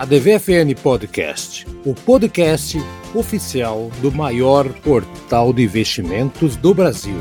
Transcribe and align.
a 0.00 0.06
DVFN 0.06 0.74
Podcast, 0.82 1.66
o 1.84 1.92
podcast 1.92 2.78
oficial 3.14 3.90
do 4.00 4.10
maior 4.10 4.66
portal 4.80 5.52
de 5.52 5.62
investimentos 5.64 6.56
do 6.56 6.72
Brasil. 6.72 7.18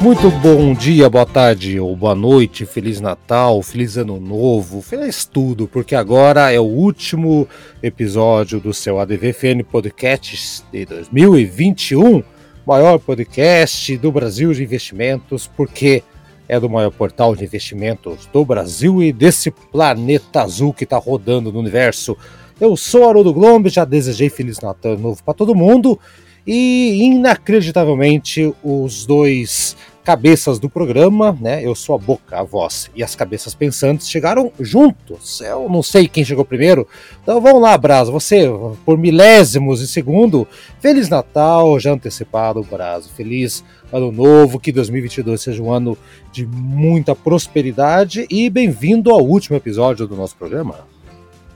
Muito 0.00 0.30
bom 0.40 0.72
dia, 0.72 1.10
boa 1.10 1.26
tarde 1.26 1.78
ou 1.78 1.94
boa 1.94 2.14
noite, 2.14 2.64
Feliz 2.64 2.98
Natal, 2.98 3.62
Feliz 3.62 3.98
Ano 3.98 4.18
Novo, 4.18 4.80
feliz 4.80 5.26
tudo, 5.26 5.68
porque 5.68 5.94
agora 5.94 6.50
é 6.50 6.58
o 6.58 6.64
último 6.64 7.46
episódio 7.82 8.58
do 8.58 8.72
seu 8.72 8.98
ADVFN 8.98 9.62
Podcast 9.70 10.64
de 10.72 10.86
2021 10.86 12.22
maior 12.66 12.98
podcast 12.98 13.96
do 13.96 14.12
Brasil 14.12 14.52
de 14.52 14.62
investimentos, 14.62 15.46
porque 15.46 16.02
é 16.48 16.60
do 16.60 16.68
maior 16.68 16.90
portal 16.90 17.34
de 17.34 17.44
investimentos 17.44 18.26
do 18.32 18.44
Brasil 18.44 19.02
e 19.02 19.12
desse 19.12 19.50
planeta 19.50 20.42
azul 20.42 20.72
que 20.72 20.84
está 20.84 20.96
rodando 20.96 21.52
no 21.52 21.58
universo. 21.58 22.16
Eu 22.60 22.76
sou 22.76 23.08
Haroldo 23.08 23.32
Glombe, 23.32 23.68
já 23.68 23.84
desejei 23.84 24.28
Feliz 24.28 24.60
Natal 24.60 24.96
novo 24.96 25.22
para 25.24 25.34
todo 25.34 25.54
mundo 25.54 25.98
e 26.46 27.02
inacreditavelmente 27.04 28.54
os 28.62 29.06
dois 29.06 29.76
cabeças 30.04 30.58
do 30.58 30.68
programa, 30.68 31.36
né? 31.40 31.64
Eu 31.64 31.74
sou 31.74 31.94
a 31.94 31.98
boca, 31.98 32.38
a 32.38 32.42
voz 32.42 32.90
e 32.94 33.02
as 33.02 33.14
cabeças 33.14 33.54
pensantes 33.54 34.10
chegaram 34.10 34.52
juntos. 34.58 35.40
Eu 35.40 35.68
não 35.68 35.82
sei 35.82 36.08
quem 36.08 36.24
chegou 36.24 36.44
primeiro. 36.44 36.86
Então 37.22 37.40
vamos 37.40 37.62
lá, 37.62 37.76
Brasa, 37.78 38.10
você 38.10 38.48
por 38.84 38.98
milésimos 38.98 39.80
de 39.80 39.86
segundo. 39.86 40.46
Feliz 40.80 41.08
Natal, 41.08 41.78
já 41.78 41.92
antecipado, 41.92 42.62
Brasa. 42.62 43.08
Feliz 43.08 43.64
Ano 43.92 44.10
Novo, 44.10 44.58
que 44.58 44.72
2022 44.72 45.40
seja 45.40 45.62
um 45.62 45.72
ano 45.72 45.96
de 46.32 46.46
muita 46.46 47.14
prosperidade 47.14 48.26
e 48.28 48.50
bem-vindo 48.50 49.10
ao 49.10 49.20
último 49.20 49.56
episódio 49.56 50.06
do 50.06 50.16
nosso 50.16 50.34
programa. 50.36 50.92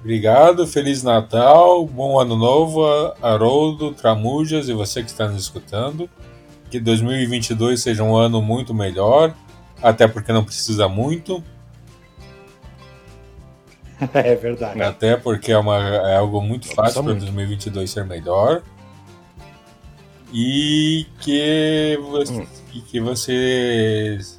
Obrigado, 0.01 0.69
Feliz 0.69 1.03
Natal, 1.03 1.85
bom 1.85 2.21
Ano 2.21 2.37
Novo, 2.37 2.85
Haroldo, 3.21 3.93
Tramujas 3.93 4.69
e 4.69 4.73
você 4.73 5.03
que 5.03 5.11
está 5.11 5.27
nos 5.27 5.43
escutando 5.43 6.09
que 6.71 6.81
2022 6.81 7.81
seja 7.81 8.03
um 8.03 8.17
ano 8.17 8.43
muito 8.43 8.75
melhor, 8.75 9.35
até 9.83 10.07
porque 10.07 10.33
não 10.33 10.45
precisa 10.45 10.89
muito. 10.89 11.43
É 14.13 14.35
verdade. 14.35 14.83
Até 14.83 15.17
porque 15.17 15.51
é, 15.51 15.57
uma, 15.57 15.79
é 15.79 16.17
algo 16.19 16.43
muito 16.43 16.69
fácil 16.75 17.03
para 17.03 17.15
2022 17.15 17.91
ser 17.91 18.05
melhor. 18.05 18.63
E 20.31 21.07
que, 21.21 21.99
hum. 21.99 22.47
que 22.87 23.01
vocês 23.01 24.39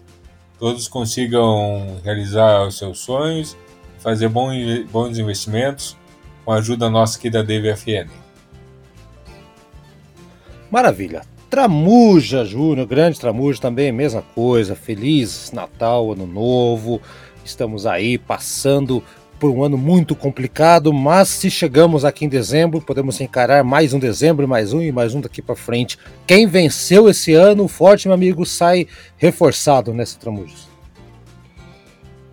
todos 0.60 0.88
consigam 0.88 2.00
realizar 2.04 2.68
os 2.68 2.78
seus 2.78 3.00
sonhos, 3.00 3.58
fazer 3.98 4.30
bons, 4.30 4.84
bons 4.92 5.18
investimentos 5.18 5.98
com 6.46 6.52
a 6.52 6.58
ajuda 6.58 6.90
nossa 6.90 7.18
aqui 7.18 7.30
da 7.30 7.42
DVFN. 7.42 8.10
Maravilha. 10.70 11.22
Tramuja 11.50 12.44
Júnior, 12.44 12.86
grande 12.86 13.20
Tramuja 13.20 13.62
também, 13.62 13.92
mesma 13.92 14.22
coisa. 14.36 14.76
Feliz 14.76 15.52
Natal, 15.52 16.12
Ano 16.12 16.28
Novo. 16.28 17.02
Estamos 17.44 17.86
aí 17.86 18.18
passando 18.18 19.02
por 19.40 19.52
um 19.52 19.64
ano 19.64 19.78
muito 19.78 20.16
complicado, 20.16 20.92
mas 20.92 21.30
se 21.30 21.50
chegamos 21.50 22.04
aqui 22.04 22.26
em 22.26 22.30
dezembro, 22.30 22.82
podemos 22.82 23.22
encarar 23.22 23.64
mais 23.64 23.94
um 23.94 24.00
dezembro, 24.00 24.48
mais 24.48 24.74
um 24.74 24.82
e 24.82 24.92
mais 24.92 25.14
um 25.14 25.22
daqui 25.22 25.42
para 25.42 25.56
frente. 25.56 25.98
Quem 26.26 26.48
venceu 26.48 27.08
esse 27.08 27.34
ano, 27.34 27.68
forte, 27.68 28.08
meu 28.08 28.16
amigo, 28.16 28.46
sai 28.46 28.88
reforçado 29.16 29.94
nessa 29.94 30.20
Tramujas. 30.20 30.68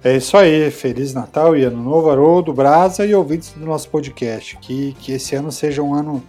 É 0.03 0.17
isso 0.17 0.37
aí, 0.37 0.71
Feliz 0.71 1.15
Natal 1.15 1.57
e 1.57 1.65
Ano 1.65 1.83
Novo, 1.83 2.11
Haroldo, 2.11 2.53
Brasa 2.53 3.07
e 3.07 3.15
ouvintes 3.15 3.53
do 3.53 3.65
nosso 3.65 3.89
podcast. 3.89 4.57
Que, 4.59 4.95
que 4.99 5.13
esse 5.13 5.35
ano 5.35 5.53
seja 5.53 5.83
um 5.83 5.95
ano 5.95 6.23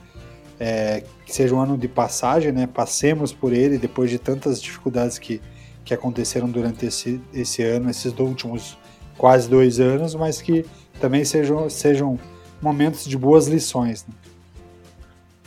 é, 0.60 1.04
que 1.26 1.34
seja 1.34 1.56
um 1.56 1.60
ano 1.60 1.78
de 1.78 1.88
passagem, 1.88 2.52
né? 2.52 2.68
Passemos 2.68 3.34
por 3.34 3.52
ele 3.52 3.78
depois 3.78 4.10
de 4.10 4.20
tantas 4.20 4.62
dificuldades 4.62 5.18
que, 5.18 5.42
que 5.84 5.94
aconteceram 5.94 6.48
durante 6.48 6.86
esse, 6.86 7.20
esse 7.34 7.64
ano, 7.64 7.90
esses 7.90 8.14
últimos 8.18 8.78
quase 9.18 9.50
dois 9.50 9.80
anos, 9.80 10.14
mas 10.14 10.42
que 10.42 10.66
também 11.00 11.26
sejam, 11.26 11.70
sejam 11.70 12.20
momentos 12.62 13.06
de 13.06 13.18
boas 13.18 13.48
lições. 13.48 14.06
Né? 14.08 14.14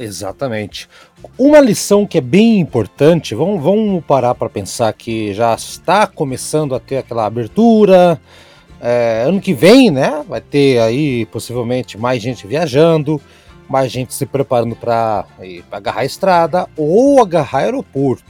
Exatamente. 0.01 0.89
Uma 1.37 1.61
lição 1.61 2.07
que 2.07 2.19
é 2.19 2.21
bem 2.21 2.59
importante, 2.59 3.35
vamos, 3.35 3.63
vamos 3.63 4.05
parar 4.05 4.35
para 4.35 4.49
pensar 4.49 4.93
que 4.93 5.33
já 5.33 5.55
está 5.55 6.07
começando 6.07 6.75
a 6.75 6.81
ter 6.81 6.99
aquela 6.99 7.25
abertura. 7.25 8.21
É, 8.81 9.25
ano 9.27 9.41
que 9.41 9.53
vem, 9.53 9.91
né? 9.91 10.25
Vai 10.29 10.41
ter 10.41 10.81
aí 10.81 11.27
possivelmente 11.27 11.99
mais 11.99 12.23
gente 12.23 12.47
viajando 12.47 13.21
mais 13.69 13.93
gente 13.93 14.15
se 14.15 14.25
preparando 14.25 14.75
para 14.75 15.27
agarrar 15.71 16.01
a 16.01 16.05
estrada 16.05 16.69
ou 16.77 17.21
agarrar 17.21 17.61
aeroporto. 17.61 18.25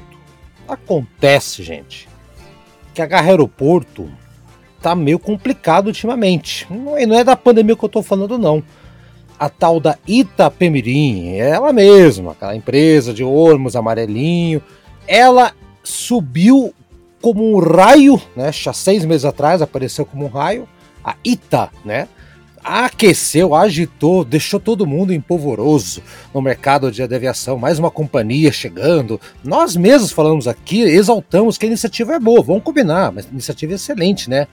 Acontece, 0.66 1.62
gente, 1.62 2.08
que 2.92 3.00
agarrar 3.00 3.30
aeroporto 3.30 4.10
tá 4.82 4.94
meio 4.94 5.18
complicado 5.18 5.86
ultimamente. 5.86 6.66
E 6.98 7.06
não 7.06 7.18
é 7.18 7.24
da 7.24 7.36
pandemia 7.36 7.76
que 7.76 7.84
eu 7.84 7.88
tô 7.88 8.02
falando, 8.02 8.38
não. 8.38 8.62
A 9.38 9.48
tal 9.48 9.78
da 9.78 9.96
Itapemirim, 10.06 11.36
ela 11.36 11.72
mesma, 11.72 12.32
aquela 12.32 12.56
empresa 12.56 13.14
de 13.14 13.22
ônibus 13.22 13.76
amarelinho, 13.76 14.60
ela 15.06 15.52
subiu 15.82 16.74
como 17.22 17.56
um 17.56 17.58
raio, 17.58 18.20
né? 18.36 18.52
Já 18.52 18.72
seis 18.72 19.04
meses 19.04 19.24
atrás 19.24 19.62
apareceu 19.62 20.04
como 20.04 20.24
um 20.24 20.28
raio, 20.28 20.68
a 21.04 21.14
Ita, 21.24 21.70
né? 21.84 22.08
Aqueceu, 22.62 23.54
agitou, 23.54 24.24
deixou 24.24 24.58
todo 24.58 24.86
mundo 24.86 25.12
empolvoroso 25.12 26.02
no 26.34 26.40
mercado 26.40 26.90
de 26.90 27.02
aviação. 27.02 27.58
Mais 27.58 27.78
uma 27.78 27.90
companhia 27.90 28.52
chegando. 28.52 29.20
Nós 29.42 29.76
mesmos 29.76 30.12
falamos 30.12 30.46
aqui, 30.46 30.82
exaltamos 30.82 31.58
que 31.58 31.66
a 31.66 31.68
iniciativa 31.68 32.14
é 32.14 32.18
boa, 32.18 32.42
vamos 32.42 32.62
combinar, 32.62 33.12
mas 33.12 33.26
iniciativa 33.26 33.72
é 33.72 33.76
excelente, 33.76 34.28
né? 34.28 34.46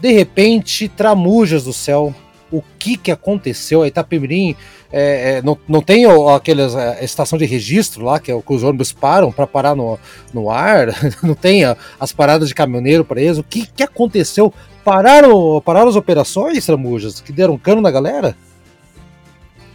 De 0.00 0.12
repente, 0.12 0.88
tramujas 0.88 1.64
do 1.64 1.72
céu, 1.72 2.14
o 2.50 2.62
que 2.78 2.96
que 2.96 3.10
aconteceu? 3.10 3.82
A 3.82 3.88
Itapemirim 3.88 4.54
é, 4.92 5.36
é, 5.36 5.42
não, 5.42 5.56
não 5.66 5.80
tem 5.80 6.04
aquelas 6.34 6.76
a 6.76 7.02
estação 7.02 7.38
de 7.38 7.46
registro 7.46 8.04
lá 8.04 8.20
que, 8.20 8.30
é, 8.30 8.38
que 8.40 8.52
os 8.52 8.62
ônibus 8.62 8.92
param 8.92 9.32
para 9.32 9.46
parar 9.46 9.74
no, 9.74 9.98
no 10.34 10.50
ar, 10.50 10.88
não 11.22 11.34
tem 11.34 11.64
a, 11.64 11.76
as 11.98 12.12
paradas 12.12 12.48
de 12.48 12.54
caminhoneiro 12.54 13.04
para 13.04 13.20
eles. 13.20 13.38
O 13.38 13.42
que 13.42 13.66
que 13.66 13.82
aconteceu 13.82 14.52
Pararam, 14.84 15.60
pararam 15.60 15.88
as 15.88 15.96
operações, 15.96 16.66
Tramujas, 16.66 17.20
que 17.20 17.32
deram 17.32 17.56
cano 17.56 17.80
na 17.80 17.90
galera? 17.90 18.36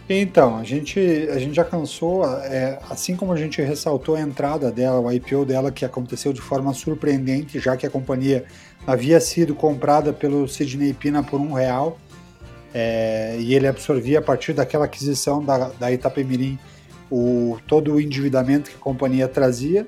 Então, 0.08 0.56
a 0.56 0.64
gente, 0.64 0.98
a 1.30 1.38
gente 1.38 1.54
já 1.54 1.64
cansou, 1.64 2.24
é, 2.44 2.78
assim 2.88 3.14
como 3.14 3.32
a 3.32 3.36
gente 3.36 3.60
ressaltou 3.60 4.14
a 4.14 4.20
entrada 4.20 4.70
dela, 4.70 5.00
o 5.00 5.12
IPO 5.12 5.44
dela, 5.44 5.70
que 5.70 5.84
aconteceu 5.84 6.32
de 6.32 6.40
forma 6.40 6.72
surpreendente, 6.72 7.58
já 7.58 7.76
que 7.76 7.86
a 7.86 7.90
companhia 7.90 8.44
havia 8.86 9.20
sido 9.20 9.54
comprada 9.54 10.12
pelo 10.12 10.48
Sidney 10.48 10.94
Pina 10.94 11.22
por 11.22 11.40
um 11.40 11.52
real, 11.52 11.98
é, 12.72 13.36
e 13.38 13.54
ele 13.54 13.66
absorvia 13.66 14.18
a 14.18 14.22
partir 14.22 14.54
daquela 14.54 14.86
aquisição 14.86 15.44
da, 15.44 15.70
da 15.78 15.92
Itapemirim 15.92 16.58
o, 17.10 17.58
todo 17.66 17.94
o 17.94 18.00
endividamento 18.00 18.70
que 18.70 18.76
a 18.76 18.80
companhia 18.80 19.28
trazia, 19.28 19.86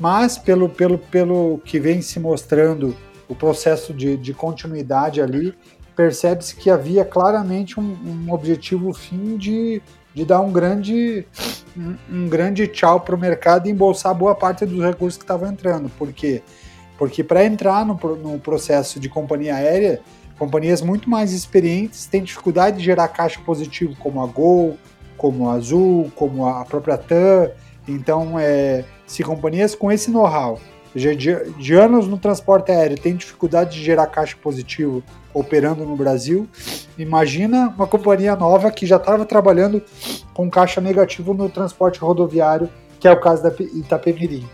mas 0.00 0.36
pelo, 0.38 0.68
pelo, 0.68 0.98
pelo 0.98 1.60
que 1.64 1.78
vem 1.78 2.02
se 2.02 2.18
mostrando 2.18 2.96
o 3.30 3.34
processo 3.34 3.94
de, 3.94 4.16
de 4.16 4.34
continuidade 4.34 5.22
ali, 5.22 5.54
percebe-se 5.94 6.56
que 6.56 6.68
havia 6.68 7.04
claramente 7.04 7.78
um, 7.78 7.96
um, 8.04 8.32
objetivo 8.32 8.92
fim 8.92 9.36
de, 9.36 9.80
de 10.12 10.24
dar 10.24 10.40
um 10.40 10.50
grande, 10.50 11.24
um, 11.76 11.94
um 12.10 12.28
grande 12.28 12.66
tchau 12.66 13.00
para 13.00 13.14
o 13.14 13.18
mercado 13.18 13.68
e 13.68 13.70
embolsar 13.70 14.12
boa 14.12 14.34
parte 14.34 14.66
dos 14.66 14.84
recursos 14.84 15.16
que 15.16 15.22
estavam 15.22 15.48
entrando. 15.48 15.88
Por 15.90 16.12
quê? 16.12 16.42
Porque 16.98 17.22
para 17.22 17.44
entrar 17.44 17.86
no, 17.86 17.94
no 18.16 18.38
processo 18.40 18.98
de 18.98 19.08
companhia 19.08 19.54
aérea, 19.54 20.00
companhias 20.36 20.82
muito 20.82 21.08
mais 21.08 21.32
experientes 21.32 22.06
têm 22.06 22.24
dificuldade 22.24 22.78
de 22.78 22.84
gerar 22.84 23.06
caixa 23.08 23.40
positivo, 23.46 23.94
como 24.00 24.20
a 24.20 24.26
Gol, 24.26 24.76
como 25.16 25.48
a 25.48 25.52
Azul, 25.52 26.10
como 26.16 26.48
a 26.48 26.64
própria 26.64 26.98
TAM. 26.98 27.52
Então, 27.86 28.36
é, 28.40 28.84
se 29.06 29.22
companhias 29.22 29.76
com 29.76 29.92
esse 29.92 30.10
know-how 30.10 30.58
de, 30.94 31.14
de, 31.14 31.74
anos 31.74 32.08
no 32.08 32.18
transporte 32.18 32.72
aéreo 32.72 32.98
tem 32.98 33.14
dificuldade 33.14 33.76
de 33.78 33.84
gerar 33.84 34.06
caixa 34.06 34.36
positivo 34.42 35.02
operando 35.32 35.84
no 35.84 35.96
Brasil. 35.96 36.48
Imagina 36.98 37.68
uma 37.68 37.86
companhia 37.86 38.34
nova 38.34 38.70
que 38.70 38.86
já 38.86 38.96
estava 38.96 39.24
trabalhando 39.24 39.82
com 40.34 40.50
caixa 40.50 40.80
negativo 40.80 41.32
no 41.32 41.48
transporte 41.48 42.00
rodoviário, 42.00 42.68
que 42.98 43.06
é 43.06 43.12
o 43.12 43.20
caso 43.20 43.42
da 43.42 43.52
Itapemirim. 43.74 44.48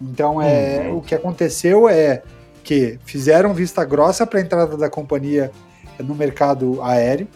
Então, 0.00 0.40
é, 0.40 0.88
uhum. 0.88 0.98
o 0.98 1.02
que 1.02 1.14
aconteceu 1.14 1.88
é 1.88 2.22
que 2.62 2.98
fizeram 3.04 3.52
vista 3.52 3.84
grossa 3.84 4.26
para 4.26 4.38
a 4.38 4.42
entrada 4.42 4.76
da 4.76 4.88
companhia 4.88 5.50
no 5.98 6.14
mercado 6.14 6.80
aéreo. 6.82 7.28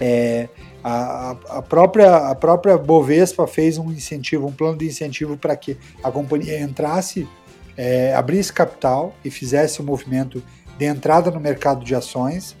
É, 0.00 0.48
a, 0.82 1.36
a, 1.48 1.62
própria, 1.62 2.28
a 2.28 2.34
própria 2.34 2.78
Bovespa 2.78 3.46
fez 3.46 3.78
um 3.78 3.90
incentivo, 3.90 4.46
um 4.46 4.52
plano 4.52 4.78
de 4.78 4.86
incentivo 4.86 5.36
para 5.36 5.56
que 5.56 5.76
a 6.02 6.10
companhia 6.10 6.60
entrasse 6.60 7.28
é, 7.76 8.12
abrisse 8.14 8.52
capital 8.52 9.14
e 9.24 9.30
fizesse 9.30 9.80
o 9.80 9.84
um 9.84 9.86
movimento 9.86 10.42
de 10.76 10.84
entrada 10.84 11.30
no 11.30 11.38
mercado 11.38 11.84
de 11.84 11.94
ações. 11.94 12.56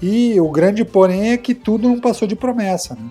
E 0.00 0.38
o 0.40 0.50
grande 0.50 0.84
porém 0.84 1.30
é 1.32 1.36
que 1.36 1.54
tudo 1.54 1.88
não 1.88 1.98
passou 1.98 2.28
de 2.28 2.36
promessa. 2.36 2.94
Né? 2.94 3.10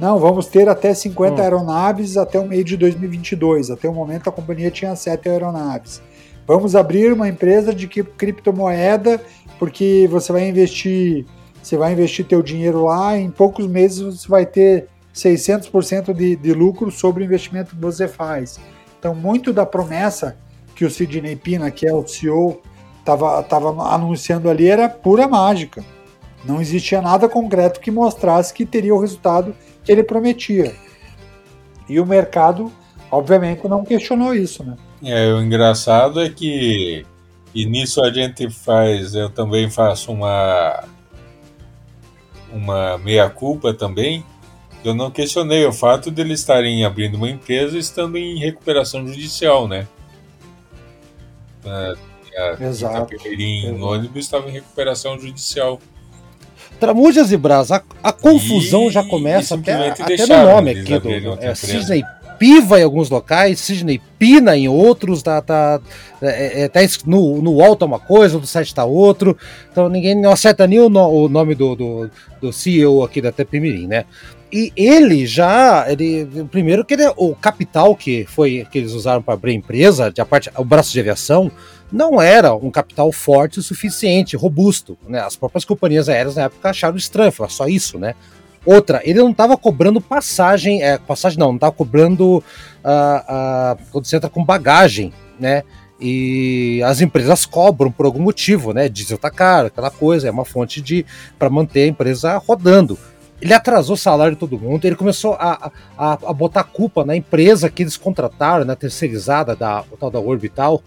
Não, 0.00 0.18
vamos 0.18 0.46
ter 0.46 0.68
até 0.68 0.92
50 0.92 1.34
hum. 1.34 1.44
aeronaves 1.44 2.16
até 2.16 2.38
o 2.38 2.46
meio 2.46 2.64
de 2.64 2.76
2022. 2.76 3.70
Até 3.70 3.88
o 3.88 3.94
momento 3.94 4.28
a 4.28 4.32
companhia 4.32 4.70
tinha 4.70 4.94
7 4.94 5.28
aeronaves. 5.28 6.02
Vamos 6.46 6.74
abrir 6.74 7.12
uma 7.12 7.28
empresa 7.28 7.74
de 7.74 7.86
criptomoeda 7.86 9.20
porque 9.58 10.08
você 10.10 10.32
vai 10.32 10.48
investir, 10.48 11.26
você 11.68 11.76
vai 11.76 11.92
investir 11.92 12.24
teu 12.24 12.42
dinheiro 12.42 12.84
lá, 12.84 13.18
em 13.18 13.30
poucos 13.30 13.66
meses 13.66 14.00
você 14.00 14.28
vai 14.28 14.46
ter 14.46 14.88
600% 15.14 16.14
de, 16.14 16.34
de 16.34 16.52
lucro 16.54 16.90
sobre 16.90 17.22
o 17.22 17.26
investimento 17.26 17.76
que 17.76 17.82
você 17.82 18.08
faz. 18.08 18.58
Então, 18.98 19.14
muito 19.14 19.52
da 19.52 19.66
promessa 19.66 20.36
que 20.74 20.84
o 20.84 20.90
Sidney 20.90 21.36
Pina, 21.36 21.70
que 21.70 21.86
é 21.86 21.92
o 21.92 22.06
CEO, 22.06 22.62
estava 23.00 23.94
anunciando 23.94 24.48
ali 24.48 24.66
era 24.66 24.88
pura 24.88 25.28
mágica. 25.28 25.84
Não 26.42 26.58
existia 26.58 27.02
nada 27.02 27.28
concreto 27.28 27.80
que 27.80 27.90
mostrasse 27.90 28.54
que 28.54 28.64
teria 28.64 28.94
o 28.94 29.00
resultado 29.00 29.54
que 29.84 29.92
ele 29.92 30.02
prometia. 30.02 30.74
E 31.86 32.00
o 32.00 32.06
mercado, 32.06 32.72
obviamente, 33.10 33.68
não 33.68 33.84
questionou 33.84 34.34
isso, 34.34 34.64
né? 34.64 34.76
É, 35.02 35.32
o 35.34 35.42
engraçado 35.42 36.20
é 36.20 36.30
que 36.30 37.04
e 37.54 37.66
nisso 37.66 38.02
a 38.02 38.12
gente 38.12 38.48
faz, 38.50 39.14
eu 39.14 39.28
também 39.28 39.70
faço 39.70 40.12
uma 40.12 40.84
uma 42.52 42.98
meia 42.98 43.28
culpa 43.28 43.72
também. 43.74 44.24
Eu 44.84 44.94
não 44.94 45.10
questionei 45.10 45.64
o 45.66 45.72
fato 45.72 46.10
de 46.10 46.20
eles 46.22 46.40
estarem 46.40 46.84
abrindo 46.84 47.16
uma 47.16 47.28
empresa 47.28 47.76
estando 47.76 48.16
em 48.16 48.38
recuperação 48.38 49.06
judicial, 49.06 49.66
né? 49.66 49.86
A, 51.64 51.94
a, 52.36 52.64
Exato. 52.64 53.14
Em 53.26 53.82
ônibus 53.82 54.24
estava 54.24 54.48
em 54.48 54.52
recuperação 54.52 55.18
judicial. 55.18 55.80
Tramujas 56.78 57.32
e 57.32 57.36
Brás, 57.36 57.72
a, 57.72 57.82
a 58.02 58.12
confusão 58.12 58.86
e, 58.86 58.90
já 58.90 59.02
começa 59.02 59.56
até, 59.56 59.90
até 59.90 60.26
no 60.26 60.44
nome 60.44 60.70
aqui 60.70 60.98
do, 61.00 61.38
é, 61.40 61.54
Cisne 61.54 62.04
Piva 62.38 62.78
em 62.78 62.84
alguns 62.84 63.10
locais, 63.10 63.58
Sidney 63.58 64.00
Pina 64.18 64.56
em 64.56 64.68
outros, 64.68 65.22
tá, 65.22 65.42
tá, 65.42 65.80
é, 66.22 66.62
é, 66.62 66.68
tá 66.68 66.80
no, 67.04 67.42
no 67.42 67.52
UOL 67.52 67.76
tá 67.76 67.84
uma 67.84 67.98
coisa, 67.98 68.38
no 68.38 68.46
site 68.46 68.74
tá 68.74 68.84
outro, 68.84 69.36
então 69.70 69.88
ninguém 69.88 70.20
não 70.20 70.30
acerta 70.30 70.66
nem 70.66 70.80
o, 70.80 70.88
no, 70.88 71.08
o 71.08 71.28
nome 71.28 71.54
do, 71.54 71.74
do, 71.74 72.10
do, 72.40 72.52
CEO 72.52 73.02
aqui 73.02 73.20
da 73.20 73.32
Tepimirim, 73.32 73.86
né? 73.86 74.04
E 74.50 74.72
ele 74.74 75.26
já, 75.26 75.84
ele, 75.90 76.26
primeiro 76.50 76.84
que 76.84 76.94
ele, 76.94 77.06
o 77.16 77.34
capital 77.34 77.94
que 77.94 78.24
foi 78.24 78.66
que 78.70 78.78
eles 78.78 78.92
usaram 78.92 79.20
para 79.20 79.34
abrir 79.34 79.52
a 79.52 79.56
empresa, 79.56 80.12
a 80.16 80.24
parte, 80.24 80.50
o 80.56 80.64
braço 80.64 80.90
de 80.92 81.00
aviação, 81.00 81.52
não 81.92 82.20
era 82.20 82.54
um 82.54 82.70
capital 82.70 83.12
forte 83.12 83.58
o 83.58 83.62
suficiente, 83.62 84.36
robusto. 84.36 84.96
Né? 85.06 85.20
As 85.20 85.36
próprias 85.36 85.64
companhias 85.64 86.08
aéreas 86.08 86.36
na 86.36 86.44
época 86.44 86.70
acharam 86.70 86.96
estranho, 86.96 87.32
só 87.48 87.66
isso, 87.66 87.98
né? 87.98 88.14
Outra, 88.64 89.00
ele 89.04 89.18
não 89.18 89.30
estava 89.30 89.56
cobrando 89.56 90.00
passagem, 90.00 90.82
é, 90.82 90.98
passagem 90.98 91.38
não, 91.38 91.48
não 91.48 91.54
estava 91.54 91.72
cobrando 91.72 92.38
uh, 92.38 92.40
uh, 92.40 93.78
quando 93.90 94.04
você 94.04 94.16
entra 94.16 94.28
com 94.28 94.44
bagagem, 94.44 95.12
né? 95.38 95.62
E 96.00 96.80
as 96.84 97.00
empresas 97.00 97.44
cobram 97.44 97.90
por 97.90 98.06
algum 98.06 98.20
motivo, 98.20 98.72
né? 98.72 98.88
Diesel 98.88 99.18
tá 99.18 99.30
caro, 99.30 99.66
aquela 99.66 99.90
coisa, 99.90 100.28
é 100.28 100.30
uma 100.30 100.44
fonte 100.44 100.80
de 100.80 101.04
para 101.38 101.50
manter 101.50 101.82
a 101.82 101.86
empresa 101.86 102.36
rodando. 102.36 102.98
Ele 103.40 103.54
atrasou 103.54 103.94
o 103.94 103.98
salário 103.98 104.34
de 104.34 104.40
todo 104.40 104.58
mundo, 104.58 104.84
ele 104.84 104.96
começou 104.96 105.34
a, 105.34 105.70
a, 105.96 106.12
a 106.12 106.32
botar 106.32 106.64
culpa 106.64 107.04
na 107.04 107.16
empresa 107.16 107.70
que 107.70 107.82
eles 107.82 107.96
contrataram, 107.96 108.64
na 108.64 108.74
terceirizada 108.74 109.54
da 109.54 109.84
tal 109.98 110.10
da 110.10 110.18
Orbital, 110.18 110.82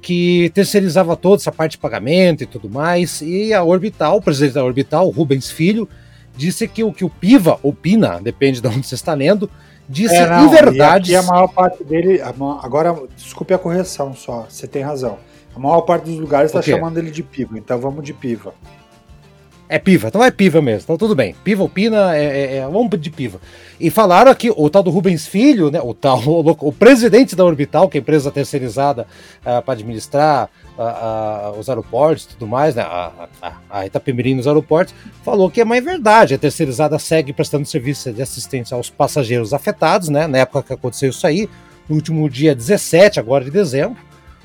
que 0.00 0.50
terceirizava 0.54 1.14
toda 1.14 1.36
essa 1.36 1.52
parte 1.52 1.72
de 1.72 1.78
pagamento 1.78 2.42
e 2.42 2.46
tudo 2.46 2.70
mais. 2.70 3.20
E 3.20 3.52
a 3.52 3.62
Orbital, 3.62 4.16
o 4.16 4.22
presidente 4.22 4.54
da 4.54 4.64
Orbital, 4.64 5.08
Rubens 5.10 5.50
Filho, 5.50 5.88
disse 6.36 6.66
que 6.66 6.82
o 6.82 6.92
que 6.92 7.04
o 7.04 7.10
Piva, 7.10 7.58
ou 7.62 7.72
Pina, 7.72 8.20
depende 8.20 8.60
de 8.60 8.68
onde 8.68 8.86
você 8.86 8.94
está 8.94 9.14
lendo, 9.14 9.50
disse 9.88 10.14
é, 10.14 10.28
não, 10.28 10.48
verdade. 10.48 11.12
E 11.12 11.16
a 11.16 11.22
maior 11.22 11.48
parte 11.48 11.82
dele. 11.84 12.20
Agora, 12.62 12.96
desculpe 13.16 13.52
a 13.54 13.58
correção 13.58 14.14
só, 14.14 14.46
você 14.48 14.66
tem 14.66 14.82
razão. 14.82 15.18
A 15.54 15.58
maior 15.58 15.80
parte 15.82 16.04
dos 16.04 16.18
lugares 16.18 16.50
está 16.50 16.62
chamando 16.62 16.98
ele 16.98 17.10
de 17.10 17.22
Piva, 17.22 17.58
então 17.58 17.78
vamos 17.78 18.04
de 18.04 18.12
Piva. 18.12 18.54
É 19.72 19.78
piva, 19.78 20.08
então 20.08 20.24
é 20.24 20.32
piva 20.32 20.60
mesmo, 20.60 20.82
então 20.82 20.98
tudo 20.98 21.14
bem. 21.14 21.32
Piva 21.44 21.62
ou 21.62 21.68
pina, 21.68 22.16
é, 22.16 22.24
é, 22.24 22.56
é 22.56 22.62
vamos 22.62 23.00
de 23.00 23.08
piva. 23.08 23.40
E 23.78 23.88
falaram 23.88 24.28
aqui, 24.28 24.50
o 24.50 24.68
tal 24.68 24.82
do 24.82 24.90
Rubens 24.90 25.28
Filho, 25.28 25.70
né, 25.70 25.80
o 25.80 25.94
tal, 25.94 26.18
o, 26.26 26.56
o 26.58 26.72
presidente 26.72 27.36
da 27.36 27.44
Orbital, 27.44 27.88
que 27.88 27.96
é 27.96 28.00
a 28.00 28.02
empresa 28.02 28.32
terceirizada 28.32 29.06
uh, 29.42 29.62
para 29.62 29.74
administrar 29.74 30.50
uh, 30.80 31.58
os 31.58 31.68
aeroportos 31.68 32.24
e 32.24 32.28
tudo 32.28 32.46
mais, 32.46 32.74
né, 32.74 32.82
a, 32.82 33.28
a, 33.42 33.52
a 33.70 33.86
Itapemirim 33.86 34.34
nos 34.34 34.46
aeroportos, 34.46 34.94
falou 35.22 35.50
que 35.50 35.60
é 35.60 35.64
mais 35.64 35.84
verdade, 35.84 36.34
a 36.34 36.38
terceirizada 36.38 36.98
segue 36.98 37.32
prestando 37.32 37.66
serviço 37.66 38.12
de 38.12 38.22
assistência 38.22 38.74
aos 38.74 38.88
passageiros 38.88 39.52
afetados, 39.52 40.08
né, 40.08 40.26
na 40.26 40.38
época 40.38 40.62
que 40.62 40.72
aconteceu 40.72 41.10
isso 41.10 41.26
aí, 41.26 41.48
no 41.88 41.96
último 41.96 42.28
dia 42.30 42.54
17 42.54 43.20
agora 43.20 43.44
de 43.44 43.50
dezembro, 43.50 43.96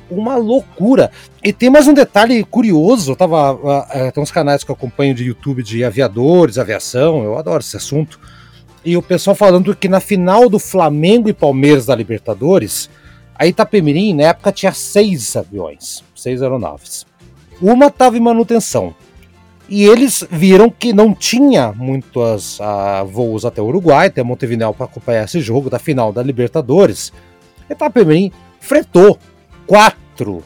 uma 0.10 0.36
loucura. 0.36 1.10
E 1.44 1.52
tem 1.52 1.70
mais 1.70 1.88
um 1.88 1.94
detalhe 1.94 2.44
curioso, 2.44 3.12
eu 3.12 3.16
tava, 3.16 3.54
uh, 3.54 4.12
tem 4.14 4.22
uns 4.22 4.32
canais 4.32 4.64
que 4.64 4.70
eu 4.70 4.76
acompanho 4.76 5.16
de 5.16 5.24
YouTube 5.24 5.64
de 5.64 5.84
aviadores, 5.84 6.58
aviação, 6.58 7.24
eu 7.24 7.38
adoro 7.38 7.62
esse 7.62 7.78
assunto. 7.78 8.20
E 8.84 8.96
o 8.96 9.02
pessoal 9.02 9.36
falando 9.36 9.76
que 9.76 9.88
na 9.88 10.00
final 10.00 10.48
do 10.48 10.60
Flamengo 10.60 11.28
e 11.28 11.34
Palmeiras 11.34 11.88
da 11.88 11.96
Libertadores, 11.96 12.88
a 13.38 13.46
Itapemirim, 13.46 14.14
na 14.14 14.24
época, 14.24 14.52
tinha 14.52 14.72
seis 14.72 15.36
aviões, 15.36 16.04
seis 16.16 16.42
aeronaves. 16.42 17.06
Uma 17.62 17.88
estava 17.88 18.18
em 18.18 18.22
manutenção. 18.22 18.96
E 19.68 19.84
eles 19.84 20.26
viram 20.30 20.70
que 20.70 20.94
não 20.94 21.14
tinha 21.14 21.74
muitos 21.74 22.60
uh, 22.60 23.06
voos 23.06 23.46
até 23.46 23.62
o 23.62 23.66
Uruguai, 23.66 24.08
até 24.08 24.22
Montevideo 24.22 24.74
para 24.74 24.86
acompanhar 24.86 25.26
esse 25.26 25.42
jogo 25.42 25.70
da 25.70 25.80
final 25.80 26.14
da 26.14 26.22
Libertadores. 26.22 27.12
Itapemirim 27.70 28.32
fretou 28.60 29.18
quatro 29.66 30.44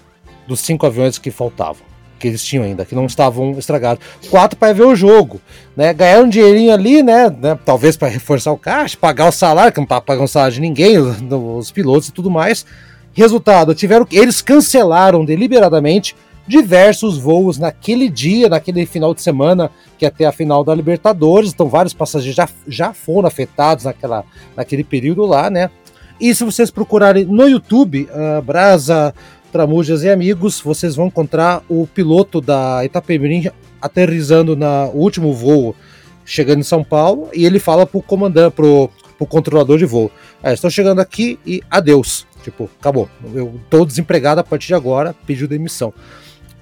dos 0.47 0.61
cinco 0.61 0.85
aviões 0.85 1.17
que 1.19 1.31
faltavam, 1.31 1.85
que 2.19 2.27
eles 2.27 2.43
tinham 2.43 2.63
ainda, 2.63 2.85
que 2.85 2.93
não 2.93 3.05
estavam 3.05 3.51
estragados. 3.51 4.03
Quatro 4.29 4.57
para 4.57 4.73
ver 4.73 4.83
o 4.83 4.95
jogo, 4.95 5.41
né? 5.75 5.93
Ganharam 5.93 6.25
um 6.25 6.29
dinheirinho 6.29 6.73
ali, 6.73 7.01
né? 7.01 7.29
né? 7.29 7.57
Talvez 7.65 7.95
para 7.97 8.07
reforçar 8.07 8.51
o 8.51 8.57
caixa, 8.57 8.97
pagar 8.99 9.29
o 9.29 9.31
salário, 9.31 9.71
que 9.71 9.79
não 9.79 9.85
estava 9.85 10.01
pagando 10.01 10.27
salário 10.27 10.53
de 10.53 10.61
ninguém, 10.61 10.97
os, 10.97 11.17
os 11.31 11.71
pilotos 11.71 12.09
e 12.09 12.11
tudo 12.11 12.29
mais. 12.29 12.65
Resultado, 13.13 13.73
tiveram 13.73 14.07
eles 14.11 14.41
cancelaram 14.41 15.25
deliberadamente 15.25 16.15
diversos 16.49 17.17
voos 17.17 17.59
naquele 17.59 18.09
dia, 18.09 18.49
naquele 18.49 18.83
final 18.85 19.13
de 19.13 19.21
semana, 19.21 19.69
que 19.99 20.05
até 20.05 20.25
a 20.25 20.31
final 20.31 20.63
da 20.63 20.73
Libertadores. 20.73 21.51
Então, 21.51 21.69
vários 21.69 21.93
passageiros 21.93 22.35
já, 22.35 22.49
já 22.67 22.91
foram 22.91 23.27
afetados 23.27 23.85
naquela, 23.85 24.23
naquele 24.57 24.83
período 24.83 25.25
lá, 25.25 25.49
né? 25.49 25.69
E 26.19 26.35
se 26.35 26.43
vocês 26.43 26.69
procurarem 26.69 27.23
no 27.23 27.47
YouTube, 27.47 28.09
uh, 28.11 28.41
Brasa, 28.41 29.13
Tramujas 29.51 30.03
e 30.03 30.09
Amigos, 30.09 30.61
vocês 30.61 30.95
vão 30.95 31.07
encontrar 31.07 31.63
o 31.67 31.87
piloto 31.87 32.39
da 32.39 32.85
Itapemirim 32.85 33.49
aterrizando 33.81 34.55
no 34.55 34.91
último 34.93 35.33
voo, 35.33 35.75
chegando 36.23 36.59
em 36.59 36.63
São 36.63 36.83
Paulo, 36.83 37.29
e 37.33 37.45
ele 37.45 37.59
fala 37.59 37.85
pro 37.85 38.01
comandante, 38.01 38.53
pro, 38.53 38.89
pro 39.17 39.25
controlador 39.25 39.77
de 39.77 39.85
voo: 39.85 40.11
ah, 40.43 40.53
estou 40.53 40.69
chegando 40.69 40.99
aqui 40.99 41.39
e 41.45 41.61
adeus. 41.69 42.27
Tipo, 42.43 42.69
acabou. 42.79 43.09
Eu 43.33 43.59
tô 43.69 43.85
desempregado 43.85 44.39
a 44.39 44.43
partir 44.43 44.67
de 44.67 44.75
agora, 44.75 45.15
pediu 45.25 45.47
demissão 45.47 45.93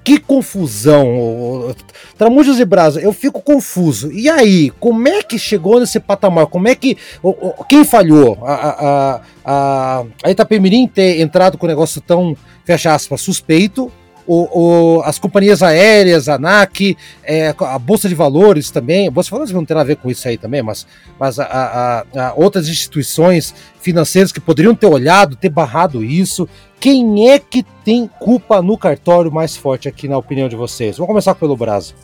que 0.08 0.18
confusão. 0.18 1.76
Tramujas 2.18 2.58
e 2.60 2.64
Brasa, 2.64 3.02
eu 3.02 3.12
fico 3.12 3.42
confuso. 3.42 4.10
E 4.10 4.30
aí, 4.30 4.72
como 4.80 5.06
é 5.06 5.22
que 5.22 5.38
chegou 5.38 5.82
nesse 5.82 6.00
patamar? 6.00 6.48
Como 6.48 6.66
é 6.66 6.76
que. 6.76 6.96
Quem 7.68 7.84
falhou? 7.84 8.38
A, 8.42 8.54
a, 8.54 9.22
a, 9.44 10.06
a 10.24 10.32
Itapemirim 10.32 10.88
ter 10.88 11.20
entrado 11.20 11.58
com 11.58 11.66
um 11.66 11.68
negócio 11.68 12.00
tão, 12.00 12.38
fecha 12.64 12.96
aspas, 12.96 13.20
suspeito, 13.20 13.92
o, 14.28 14.98
o, 14.98 15.02
as 15.04 15.18
companhias 15.18 15.64
aéreas, 15.64 16.28
a 16.28 16.36
ANAC, 16.36 16.98
é, 17.24 17.56
a 17.58 17.80
Bolsa 17.80 18.10
de 18.10 18.14
Valores 18.14 18.70
também, 18.70 19.08
a 19.08 19.12
Bolsa 19.12 19.28
de 19.28 19.32
Valores 19.32 19.54
não 19.54 19.64
tem 19.64 19.74
nada 19.74 19.86
a 19.86 19.88
ver 19.88 19.96
com 19.96 20.12
isso 20.12 20.28
aí 20.28 20.38
também, 20.38 20.62
mas, 20.62 20.86
mas 21.18 21.40
a, 21.40 21.46
a, 21.46 22.28
a 22.28 22.34
outras 22.36 22.68
instituições 22.68 23.56
financeiras 23.80 24.32
que 24.32 24.42
poderiam 24.42 24.76
ter 24.76 24.88
olhado, 24.88 25.38
ter 25.38 25.50
barrado 25.50 26.04
isso. 26.04 26.48
Quem 26.80 27.30
é 27.30 27.40
que 27.40 27.64
tem 27.84 28.08
culpa 28.20 28.62
no 28.62 28.78
cartório 28.78 29.32
mais 29.32 29.56
forte 29.56 29.88
aqui, 29.88 30.08
na 30.08 30.18
opinião 30.18 30.50
de 30.50 30.56
vocês? 30.56 30.98
Vamos 30.98 31.08
começar 31.08 31.34
pelo 31.34 31.56
Brasil. 31.56 31.96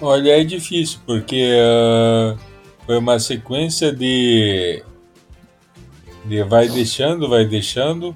Olha, 0.00 0.40
é 0.40 0.44
difícil, 0.44 0.98
porque 1.06 1.54
uh, 1.54 2.36
foi 2.84 2.98
uma 2.98 3.18
sequência 3.20 3.92
de, 3.92 4.82
de 6.24 6.42
vai 6.42 6.68
deixando, 6.68 7.28
vai 7.28 7.44
deixando, 7.44 8.14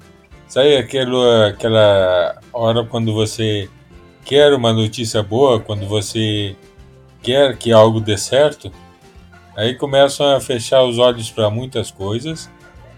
Sabe 0.49 0.77
aquela, 0.77 1.49
aquela 1.49 2.41
hora 2.51 2.83
quando 2.83 3.13
você 3.13 3.69
quer 4.25 4.51
uma 4.51 4.73
notícia 4.73 5.21
boa, 5.21 5.59
quando 5.59 5.87
você 5.87 6.55
quer 7.21 7.55
que 7.55 7.71
algo 7.71 8.01
dê 8.01 8.17
certo? 8.17 8.71
Aí 9.55 9.75
começam 9.75 10.35
a 10.35 10.41
fechar 10.41 10.83
os 10.83 10.97
olhos 10.97 11.29
para 11.29 11.51
muitas 11.51 11.91
coisas, 11.91 12.49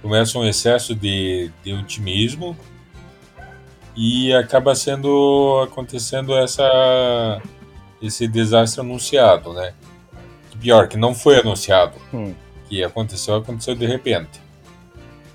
começa 0.02 0.40
um 0.40 0.46
excesso 0.46 0.96
de, 0.96 1.52
de 1.62 1.74
otimismo 1.74 2.56
e 3.98 4.34
acaba 4.34 4.74
sendo 4.74 5.62
acontecendo 5.62 6.34
essa 6.34 7.42
esse 8.02 8.30
desastre 8.30 8.80
anunciado, 8.80 9.52
né? 9.52 9.74
Pior 10.62 10.88
que 10.88 10.96
não 10.96 11.14
foi 11.14 11.38
anunciado, 11.40 11.98
hum. 12.14 12.34
que 12.70 12.82
aconteceu, 12.82 13.36
aconteceu 13.36 13.76
de 13.76 13.86
repente. 13.86 14.40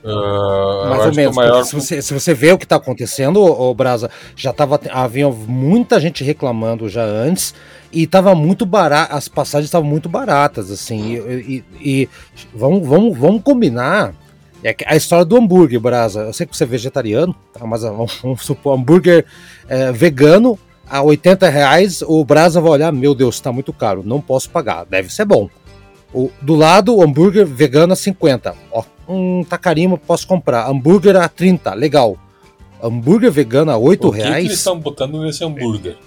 Uh, 0.07 0.89
Mais 0.89 1.07
ou 1.07 1.15
menos. 1.15 1.35
Maior... 1.35 1.65
Se, 1.65 1.75
você, 1.75 2.01
se 2.01 2.15
você 2.15 2.33
vê 2.33 2.53
o 2.53 2.59
que 2.59 2.65
está 2.65 2.77
acontecendo, 2.77 3.43
o 3.43 3.75
Brasa, 3.75 4.09
já 4.37 4.53
tava, 4.53 4.81
havia 4.93 5.29
muita 5.29 5.99
gente 5.99 6.23
reclamando 6.23 6.89
já 6.89 7.03
antes 7.05 7.53
e 7.93 8.05
estava 8.05 8.33
muito 8.35 8.65
barato, 8.65 9.15
as 9.15 9.27
passagens 9.27 9.67
estavam 9.67 9.89
muito 9.89 10.09
baratas, 10.09 10.71
assim. 10.71 11.15
E, 11.15 11.19
e, 11.57 11.65
e, 11.81 12.09
vamos, 12.55 12.87
vamos, 12.87 13.19
vamos 13.19 13.43
combinar. 13.43 14.15
É 14.63 14.75
a 14.87 14.97
história 14.97 15.25
do 15.25 15.37
hambúrguer, 15.37 15.81
Brasa. 15.81 16.21
Eu 16.21 16.33
sei 16.33 16.47
que 16.47 16.57
você 16.57 16.65
é 16.65 16.67
vegetariano, 16.67 17.35
tá? 17.53 17.67
mas 17.67 17.83
vamos, 17.83 18.19
vamos 18.23 18.43
supor, 18.43 18.79
hambúrguer 18.79 19.25
é, 19.69 19.91
vegano 19.93 20.59
a 20.89 21.03
80 21.03 21.49
reais, 21.49 22.03
o 22.03 22.25
Brasa 22.25 22.61
vai 22.61 22.71
olhar, 22.71 22.93
meu 22.93 23.13
Deus, 23.13 23.35
está 23.35 23.51
muito 23.53 23.73
caro, 23.73 24.03
não 24.05 24.21
posso 24.21 24.49
pagar, 24.51 24.85
deve 24.87 25.13
ser 25.13 25.25
bom. 25.25 25.51
O, 26.17 26.31
do 26.41 26.55
lado, 26.55 26.97
o 26.97 27.03
hambúrguer 27.03 27.45
vegano 27.45 27.93
a 27.93 27.97
50. 27.97 28.55
Ó, 28.73 28.83
um 29.07 29.45
tá 29.45 29.59
carinho, 29.59 29.99
posso 29.99 30.27
comprar. 30.27 30.67
Hambúrguer 30.67 31.15
a 31.15 31.29
30, 31.29 31.75
legal. 31.75 32.17
Hambúrguer 32.83 33.31
vegano 33.31 33.71
a 33.71 33.77
8 33.77 34.09
o 34.09 34.11
que 34.11 34.17
reais. 34.17 34.35
que 34.37 34.41
eles 34.47 34.57
estão 34.57 34.81
botando 34.81 35.21
nesse 35.21 35.45
hambúrguer? 35.45 35.99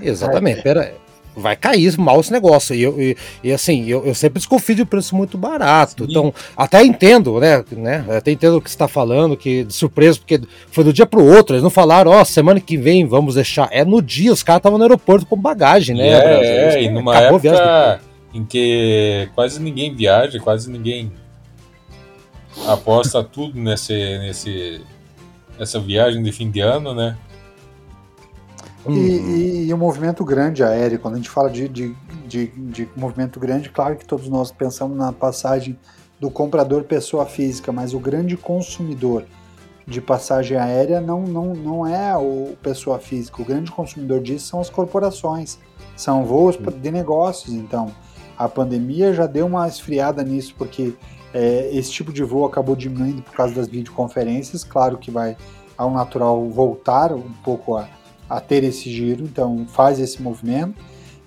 Exatamente, 0.00 0.58
é. 0.58 0.62
pera 0.62 0.94
vai 1.36 1.56
cair 1.56 1.96
mal 1.96 2.20
esse 2.20 2.32
negócio. 2.32 2.74
E, 2.74 2.84
e, 2.84 3.16
e 3.44 3.52
assim, 3.52 3.86
eu, 3.88 4.04
eu, 4.04 4.14
sempre 4.16 4.40
desconfio 4.40 4.74
de 4.74 4.84
preço 4.84 5.14
muito 5.16 5.38
barato. 5.38 6.04
Sim. 6.04 6.10
Então, 6.10 6.34
até 6.56 6.84
entendo, 6.84 7.38
né, 7.38 7.64
né? 7.70 8.04
Até 8.10 8.32
entendo 8.32 8.56
o 8.56 8.60
que 8.60 8.68
você 8.68 8.74
está 8.74 8.88
falando, 8.88 9.36
que 9.36 9.64
de 9.64 9.72
surpresa, 9.72 10.18
porque 10.18 10.40
foi 10.72 10.84
do 10.84 10.92
dia 10.92 11.06
para 11.06 11.20
o 11.20 11.26
outro. 11.26 11.54
Eles 11.54 11.62
não 11.62 11.70
falaram, 11.70 12.10
ó, 12.10 12.20
oh, 12.20 12.24
semana 12.24 12.60
que 12.60 12.76
vem 12.76 13.06
vamos 13.06 13.36
deixar. 13.36 13.68
É 13.70 13.84
no 13.84 14.02
dia, 14.02 14.32
os 14.32 14.42
caras 14.42 14.58
estavam 14.58 14.76
no 14.76 14.84
aeroporto 14.84 15.24
com 15.24 15.36
bagagem, 15.36 15.96
né? 15.96 16.08
É, 16.08 16.74
é 16.74 16.82
e 16.82 16.90
numa 16.90 17.16
época 17.16 18.00
em 18.32 18.44
que 18.44 19.28
quase 19.34 19.60
ninguém 19.60 19.94
viaja, 19.94 20.38
quase 20.40 20.70
ninguém 20.70 21.12
aposta 22.66 23.22
tudo 23.22 23.58
nesse, 23.58 23.92
nesse, 24.18 24.80
nessa 25.58 25.78
viagem 25.80 26.22
de 26.22 26.32
fim 26.32 26.50
de 26.50 26.60
ano, 26.60 26.94
né? 26.94 27.16
E, 28.88 28.92
e, 28.92 29.66
e 29.68 29.74
um 29.74 29.78
movimento 29.78 30.24
grande 30.24 30.64
aéreo, 30.64 30.98
quando 30.98 31.14
a 31.14 31.16
gente 31.18 31.30
fala 31.30 31.48
de, 31.48 31.68
de, 31.68 31.94
de, 32.26 32.46
de, 32.48 32.88
movimento 32.96 33.38
grande, 33.38 33.70
claro 33.70 33.96
que 33.96 34.04
todos 34.04 34.28
nós 34.28 34.50
pensamos 34.50 34.96
na 34.96 35.12
passagem 35.12 35.78
do 36.18 36.28
comprador 36.28 36.82
pessoa 36.84 37.24
física, 37.26 37.70
mas 37.70 37.94
o 37.94 38.00
grande 38.00 38.36
consumidor 38.36 39.24
de 39.86 40.00
passagem 40.00 40.56
aérea 40.56 41.00
não, 41.00 41.22
não, 41.22 41.54
não 41.54 41.86
é 41.86 42.16
o 42.16 42.56
pessoa 42.60 42.98
física, 42.98 43.40
o 43.40 43.44
grande 43.44 43.70
consumidor 43.70 44.20
disso 44.20 44.48
são 44.48 44.60
as 44.60 44.70
corporações, 44.70 45.58
são 45.96 46.24
voos 46.24 46.56
de 46.56 46.90
negócios, 46.90 47.54
então 47.54 47.92
a 48.44 48.48
pandemia 48.48 49.14
já 49.14 49.26
deu 49.26 49.46
uma 49.46 49.68
esfriada 49.68 50.22
nisso, 50.24 50.54
porque 50.58 50.94
é, 51.32 51.70
esse 51.72 51.92
tipo 51.92 52.12
de 52.12 52.24
voo 52.24 52.44
acabou 52.44 52.74
diminuindo 52.74 53.22
por 53.22 53.32
causa 53.32 53.54
das 53.54 53.68
videoconferências. 53.68 54.64
Claro 54.64 54.98
que 54.98 55.10
vai, 55.12 55.36
ao 55.78 55.90
natural, 55.92 56.48
voltar 56.50 57.12
um 57.12 57.32
pouco 57.44 57.76
a, 57.76 57.88
a 58.28 58.40
ter 58.40 58.64
esse 58.64 58.90
giro, 58.90 59.24
então 59.24 59.64
faz 59.68 60.00
esse 60.00 60.20
movimento. 60.20 60.74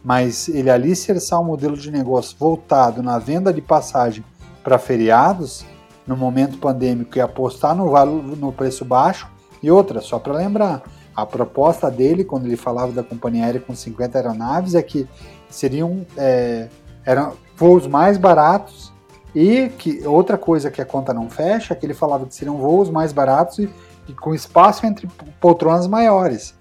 Mas 0.03 0.49
ele 0.49 0.69
alicerçar 0.69 1.39
um 1.39 1.45
modelo 1.45 1.77
de 1.77 1.89
negócio 1.89 2.35
voltado 2.37 3.01
na 3.01 3.17
venda 3.17 3.51
de 3.53 3.61
passagem 3.61 4.23
para 4.61 4.77
feriados, 4.77 5.65
no 6.05 6.17
momento 6.17 6.57
pandêmico, 6.57 7.17
e 7.17 7.21
apostar 7.21 7.73
no, 7.75 7.89
valor, 7.89 8.23
no 8.37 8.51
preço 8.51 8.83
baixo. 8.83 9.27
E 9.63 9.71
outra, 9.71 10.01
só 10.01 10.19
para 10.19 10.33
lembrar, 10.33 10.83
a 11.15 11.25
proposta 11.25 11.89
dele, 11.89 12.25
quando 12.25 12.45
ele 12.45 12.57
falava 12.57 12.91
da 12.91 13.01
companhia 13.01 13.45
aérea 13.45 13.61
com 13.61 13.73
50 13.73 14.17
aeronaves, 14.17 14.75
é 14.75 14.83
que 14.83 15.07
seriam 15.49 16.05
é, 16.17 16.67
eram 17.05 17.33
voos 17.55 17.87
mais 17.87 18.17
baratos 18.17 18.91
e 19.33 19.69
que 19.77 20.05
outra 20.07 20.37
coisa 20.37 20.71
que 20.71 20.81
a 20.81 20.85
conta 20.85 21.13
não 21.13 21.29
fecha 21.29 21.73
é 21.73 21.77
que 21.77 21.85
ele 21.85 21.93
falava 21.93 22.25
que 22.25 22.33
seriam 22.33 22.57
voos 22.57 22.89
mais 22.89 23.11
baratos 23.11 23.59
e, 23.59 23.69
e 24.07 24.13
com 24.13 24.33
espaço 24.33 24.85
entre 24.85 25.07
poltronas 25.39 25.87
maiores. 25.87 26.55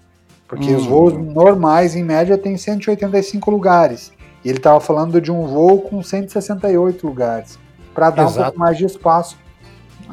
Porque 0.47 0.71
hum. 0.73 0.77
os 0.77 0.85
voos 0.85 1.13
normais, 1.13 1.95
em 1.95 2.03
média, 2.03 2.37
têm 2.37 2.57
185 2.57 3.49
lugares. 3.49 4.11
E 4.43 4.49
ele 4.49 4.57
estava 4.57 4.79
falando 4.79 5.19
de 5.19 5.31
um 5.31 5.47
voo 5.47 5.81
com 5.81 6.03
168 6.03 7.07
lugares, 7.07 7.57
para 7.93 8.11
dar 8.11 8.25
Exato. 8.25 8.39
um 8.39 8.43
pouco 8.43 8.59
mais 8.59 8.77
de 8.77 8.85
espaço 8.85 9.37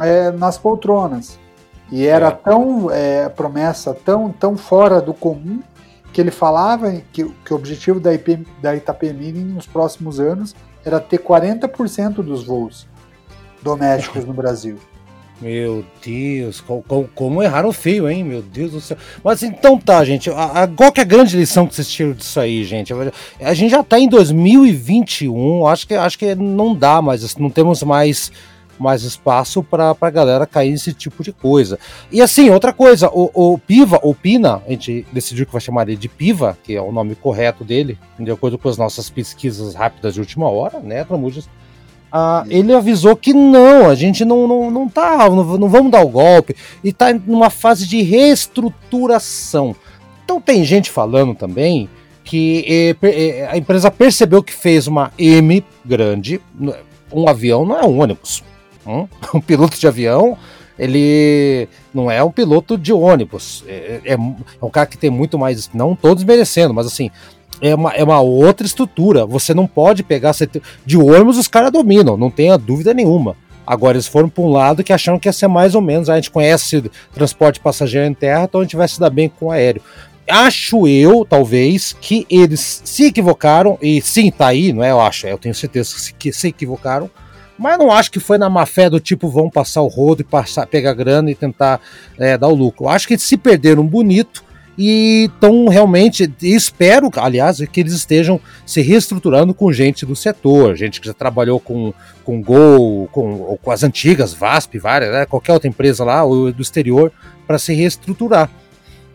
é, 0.01 0.31
nas 0.31 0.57
poltronas. 0.57 1.39
E 1.91 2.07
era 2.07 2.29
é. 2.29 2.31
tão 2.31 2.91
é, 2.91 3.29
promessa 3.29 3.93
tão, 3.93 4.33
tão 4.33 4.57
fora 4.57 5.01
do 5.01 5.13
comum 5.13 5.61
que 6.13 6.21
ele 6.21 6.31
falava 6.31 6.93
que, 7.13 7.25
que 7.45 7.53
o 7.53 7.57
objetivo 7.57 7.99
da, 7.99 8.13
IP, 8.13 8.47
da 8.61 8.77
Itapemirim 8.77 9.45
nos 9.45 9.67
próximos 9.67 10.21
anos 10.21 10.55
era 10.85 11.01
ter 11.01 11.19
40% 11.19 12.17
dos 12.17 12.45
voos 12.45 12.87
domésticos 13.63 14.25
no 14.25 14.33
Brasil. 14.33 14.77
Meu 15.41 15.85
Deus, 16.05 16.61
como, 16.61 17.09
como, 17.17 17.43
erraram 17.43 17.73
feio, 17.73 18.09
hein? 18.09 18.23
Meu 18.23 18.41
Deus 18.43 18.71
do 18.71 18.81
céu. 18.81 18.97
Mas 19.25 19.43
então 19.43 19.77
tá, 19.77 20.05
gente. 20.05 20.31
A, 20.31 20.63
a, 20.63 20.69
qual 20.69 20.93
que 20.93 21.01
é 21.01 21.03
a 21.03 21.07
grande 21.07 21.37
lição 21.37 21.67
que 21.67 21.75
vocês 21.75 21.89
tiram 21.91 22.13
disso 22.13 22.39
aí, 22.39 22.63
gente? 22.63 22.93
A 23.41 23.53
gente 23.53 23.73
já 23.73 23.83
tá 23.83 23.99
em 23.99 24.09
2021, 24.09 25.67
acho 25.67 25.89
que, 25.89 25.95
acho 25.95 26.17
que 26.17 26.37
não 26.37 26.77
dá 26.77 27.03
mais, 27.03 27.37
não 27.37 27.51
temos 27.51 27.83
mais 27.83 28.31
mais 28.79 29.03
espaço 29.03 29.63
para 29.63 29.97
a 30.01 30.11
galera 30.11 30.47
cair 30.47 30.71
nesse 30.71 30.93
tipo 30.93 31.23
de 31.23 31.33
coisa. 31.33 31.79
E 32.11 32.21
assim, 32.21 32.51
outra 32.51 32.73
coisa, 32.73 33.09
o, 33.09 33.31
o, 33.35 33.59
Piva, 33.59 33.99
o 34.03 34.15
Pina, 34.15 34.63
a 34.67 34.71
gente 34.71 35.07
decidiu 35.13 35.47
que 35.47 35.53
vai 35.53 35.61
chamar 35.61 35.89
ele 35.89 35.97
de 35.97 36.09
Piva, 36.09 36.57
que 36.63 36.75
é 36.75 36.81
o 36.81 36.93
nome 36.93 37.15
correto 37.15 37.65
dele, 37.65 37.99
de 38.19 38.31
acordo 38.31 38.59
com 38.59 38.69
as 38.69 38.77
nossas 38.77 39.09
pesquisas 39.11 39.75
rápidas 39.75 40.15
de 40.15 40.21
última 40.21 40.49
hora, 40.49 40.81
né, 40.81 41.05
Tramujas? 41.05 41.49
Ah, 42.15 42.45
ele 42.51 42.75
avisou 42.75 43.17
que 43.17 43.33
não, 43.33 43.89
a 43.89 43.95
gente 43.95 44.23
não, 44.23 44.47
não, 44.47 44.71
não 44.71 44.89
tá, 44.89 45.31
não, 45.31 45.45
não 45.57 45.69
vamos 45.69 45.91
dar 45.91 46.03
o 46.03 46.09
golpe, 46.09 46.55
e 46.85 46.93
tá 46.93 47.13
numa 47.15 47.49
fase 47.49 47.87
de 47.87 48.03
reestruturação. 48.03 49.75
Então 50.23 50.39
tem 50.39 50.63
gente 50.63 50.91
falando 50.91 51.35
também 51.35 51.89
que 52.23 52.97
eh, 53.03 53.49
a 53.51 53.57
empresa 53.57 53.91
percebeu 53.91 54.43
que 54.43 54.53
fez 54.53 54.87
uma 54.87 55.11
M 55.19 55.65
grande, 55.85 56.41
um 57.13 57.29
avião 57.29 57.65
não 57.65 57.79
é 57.79 57.85
um 57.85 58.01
ônibus, 58.01 58.43
Hum? 58.87 59.07
Um 59.35 59.41
piloto 59.41 59.79
de 59.79 59.87
avião, 59.87 60.37
ele 60.79 61.69
não 61.93 62.11
é 62.11 62.23
um 62.23 62.31
piloto 62.31 62.77
de 62.77 62.93
ônibus. 62.93 63.65
É, 63.67 64.01
é, 64.05 64.13
é, 64.15 64.17
um 64.17 64.71
cara 64.71 64.87
que 64.87 64.99
tem 64.99 65.11
muito 65.11 65.39
mais. 65.39 65.71
Não 65.73 65.95
todos 65.95 66.25
merecendo, 66.25 66.75
mas 66.75 66.87
assim. 66.87 67.11
É 67.61 67.77
uma, 67.77 67.93
é 67.93 68.03
uma 68.03 68.21
outra 68.21 68.67
estrutura. 68.67 69.25
Você 69.25 69.55
não 69.55 69.69
pode 69.69 70.03
pegar. 70.03 70.35
De 70.85 70.97
ônibus 70.97 71.39
os 71.39 71.47
caras 71.47 71.71
dominam, 71.71 72.17
não 72.17 72.31
tenha 72.31 72.59
dúvida 72.59 72.93
nenhuma. 72.93 73.37
Agora 73.65 73.97
eles 73.97 74.09
foram 74.09 74.29
para 74.29 74.43
um 74.43 74.51
lado 74.51 74.83
que 74.83 74.93
acharam 74.93 75.19
que 75.19 75.29
ia 75.29 75.33
ser 75.33 75.47
mais 75.47 75.75
ou 75.75 75.81
menos. 75.81 76.11
A 76.11 76.17
gente 76.17 76.31
conhece 76.31 76.91
transporte 77.15 77.61
passageiro 77.61 78.09
em 78.09 78.15
terra, 78.15 78.45
então 78.45 78.61
a 78.61 78.65
gente 78.65 78.75
vai 78.75 78.89
se 78.89 78.99
dar 78.99 79.11
bem 79.11 79.29
com 79.29 79.47
o 79.47 79.51
aéreo. 79.53 79.81
Acho 80.29 80.89
eu, 80.89 81.25
talvez, 81.25 81.93
que 82.01 82.27
eles 82.29 82.83
se 82.85 83.05
equivocaram, 83.05 83.79
e 83.81 84.01
sim, 84.01 84.31
tá 84.31 84.49
aí, 84.49 84.73
não 84.73 84.83
é? 84.83 84.91
Eu 84.91 85.01
acho, 85.01 85.27
eu 85.27 85.39
tenho 85.39 85.55
certeza 85.55 85.95
que 86.19 86.33
se 86.33 86.49
equivocaram 86.49 87.11
mas 87.59 87.79
não 87.79 87.91
acho 87.91 88.11
que 88.11 88.21
foi 88.21 88.39
na 88.39 88.49
má 88.49 88.67
fé 88.67 88.89
do 88.89 89.01
tipo 89.01 89.29
vão 89.29 89.49
passar 89.49 89.83
o 89.83 89.89
rodo 89.89 90.23
e 90.23 90.25
passar, 90.25 90.67
pegar 90.67 90.95
grana 90.95 91.31
e 91.31 91.35
tentar 91.35 91.81
é, 92.19 92.37
dar 92.37 92.49
o 92.49 92.55
lucro. 92.55 92.85
Eu 92.85 92.89
acho 92.89 93.07
que 93.07 93.19
se 93.19 93.37
perderam 93.37 93.87
bonito 93.87 94.45
e 94.77 95.29
estão 95.33 95.69
realmente, 95.69 96.33
espero, 96.43 97.11
aliás, 97.17 97.63
que 97.71 97.81
eles 97.81 97.93
estejam 97.93 98.41
se 98.65 98.81
reestruturando 98.81 99.53
com 99.53 99.73
gente 99.73 100.07
do 100.07 100.17
setor, 100.17 100.77
gente 100.77 101.01
que 101.01 101.07
já 101.07 101.13
trabalhou 101.13 101.61
com, 101.61 101.93
com 102.25 102.43
Gol, 102.43 103.09
com, 103.13 103.59
com 103.61 103.71
as 103.71 103.83
antigas, 103.83 104.33
VASP, 104.33 104.79
várias, 104.79 105.13
né, 105.13 105.27
qualquer 105.27 105.53
outra 105.53 105.69
empresa 105.69 106.05
lá, 106.05 106.25
ou 106.25 106.53
do 106.53 106.63
exterior, 106.63 107.13
para 107.47 107.59
se 107.59 107.75
reestruturar. 107.75 108.51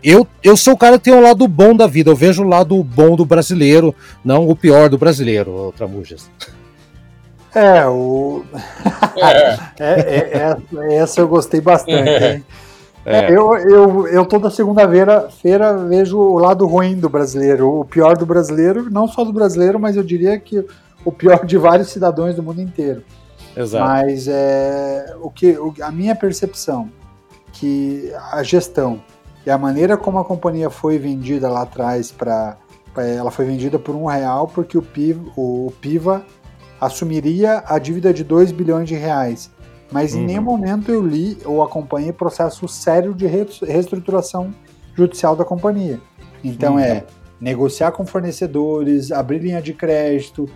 Eu, 0.03 0.27
eu 0.43 0.55
sou 0.55 0.73
o 0.73 0.77
cara 0.77 0.97
que 0.99 1.05
tem 1.05 1.13
o 1.13 1.17
um 1.17 1.21
lado 1.21 1.47
bom 1.47 1.75
da 1.75 1.87
vida, 1.87 2.11
eu 2.11 2.15
vejo 2.15 2.43
o 2.43 2.47
lado 2.47 2.81
bom 2.83 3.15
do 3.15 3.25
brasileiro, 3.25 3.95
não 4.23 4.47
o 4.47 4.55
pior 4.55 4.89
do 4.89 4.97
brasileiro, 4.97 5.73
Tramujas. 5.75 6.29
É, 7.53 7.85
o. 7.87 8.43
É. 9.19 9.57
é, 9.79 10.57
é, 10.77 10.95
essa 10.95 11.21
eu 11.21 11.27
gostei 11.27 11.59
bastante. 11.59 12.07
É. 12.07 12.41
é. 13.03 13.31
Eu, 13.31 13.57
eu, 13.57 14.07
eu 14.07 14.25
toda 14.27 14.51
segunda-feira 14.51 15.27
feira 15.29 15.75
vejo 15.75 16.19
o 16.19 16.37
lado 16.37 16.67
ruim 16.67 16.95
do 16.99 17.09
brasileiro, 17.09 17.79
o 17.79 17.83
pior 17.83 18.15
do 18.15 18.27
brasileiro, 18.27 18.91
não 18.91 19.07
só 19.07 19.23
do 19.23 19.33
brasileiro, 19.33 19.79
mas 19.79 19.95
eu 19.95 20.03
diria 20.03 20.37
que 20.39 20.63
o 21.03 21.11
pior 21.11 21.45
de 21.45 21.57
vários 21.57 21.89
cidadãos 21.89 22.35
do 22.35 22.43
mundo 22.43 22.61
inteiro. 22.61 23.01
Exato. 23.55 23.83
Mas 23.83 24.27
é, 24.27 25.15
o 25.19 25.31
que, 25.31 25.57
o, 25.57 25.73
a 25.81 25.91
minha 25.91 26.15
percepção 26.15 26.89
que 27.53 28.11
a 28.31 28.43
gestão 28.43 29.01
e 29.45 29.49
a 29.49 29.57
maneira 29.57 29.97
como 29.97 30.19
a 30.19 30.25
companhia 30.25 30.69
foi 30.69 30.99
vendida 30.99 31.49
lá 31.49 31.63
atrás 31.63 32.11
para 32.11 32.57
ela 32.97 33.31
foi 33.31 33.45
vendida 33.45 33.79
por 33.79 33.95
um 33.95 34.05
real 34.05 34.47
porque 34.47 34.77
o 34.77 34.81
Piva, 34.81 35.23
o 35.35 35.71
Piva 35.81 36.23
assumiria 36.79 37.63
a 37.65 37.79
dívida 37.79 38.13
de 38.13 38.23
2 38.23 38.51
bilhões 38.51 38.87
de 38.87 38.95
reais. 38.95 39.51
mas 39.91 40.13
uhum. 40.13 40.21
em 40.21 40.25
nenhum 40.25 40.41
momento 40.41 40.91
eu 40.91 41.05
li 41.05 41.37
ou 41.45 41.63
acompanhei 41.63 42.11
processo 42.11 42.67
sério 42.67 43.13
de 43.13 43.25
reestruturação 43.25 44.53
judicial 44.95 45.35
da 45.35 45.45
companhia. 45.45 45.99
Então 46.43 46.73
uhum. 46.73 46.79
é 46.79 47.05
negociar 47.39 47.91
com 47.91 48.05
fornecedores, 48.05 49.11
abrir 49.11 49.39
linha 49.39 49.61
de 49.61 49.73
crédito, 49.73 50.49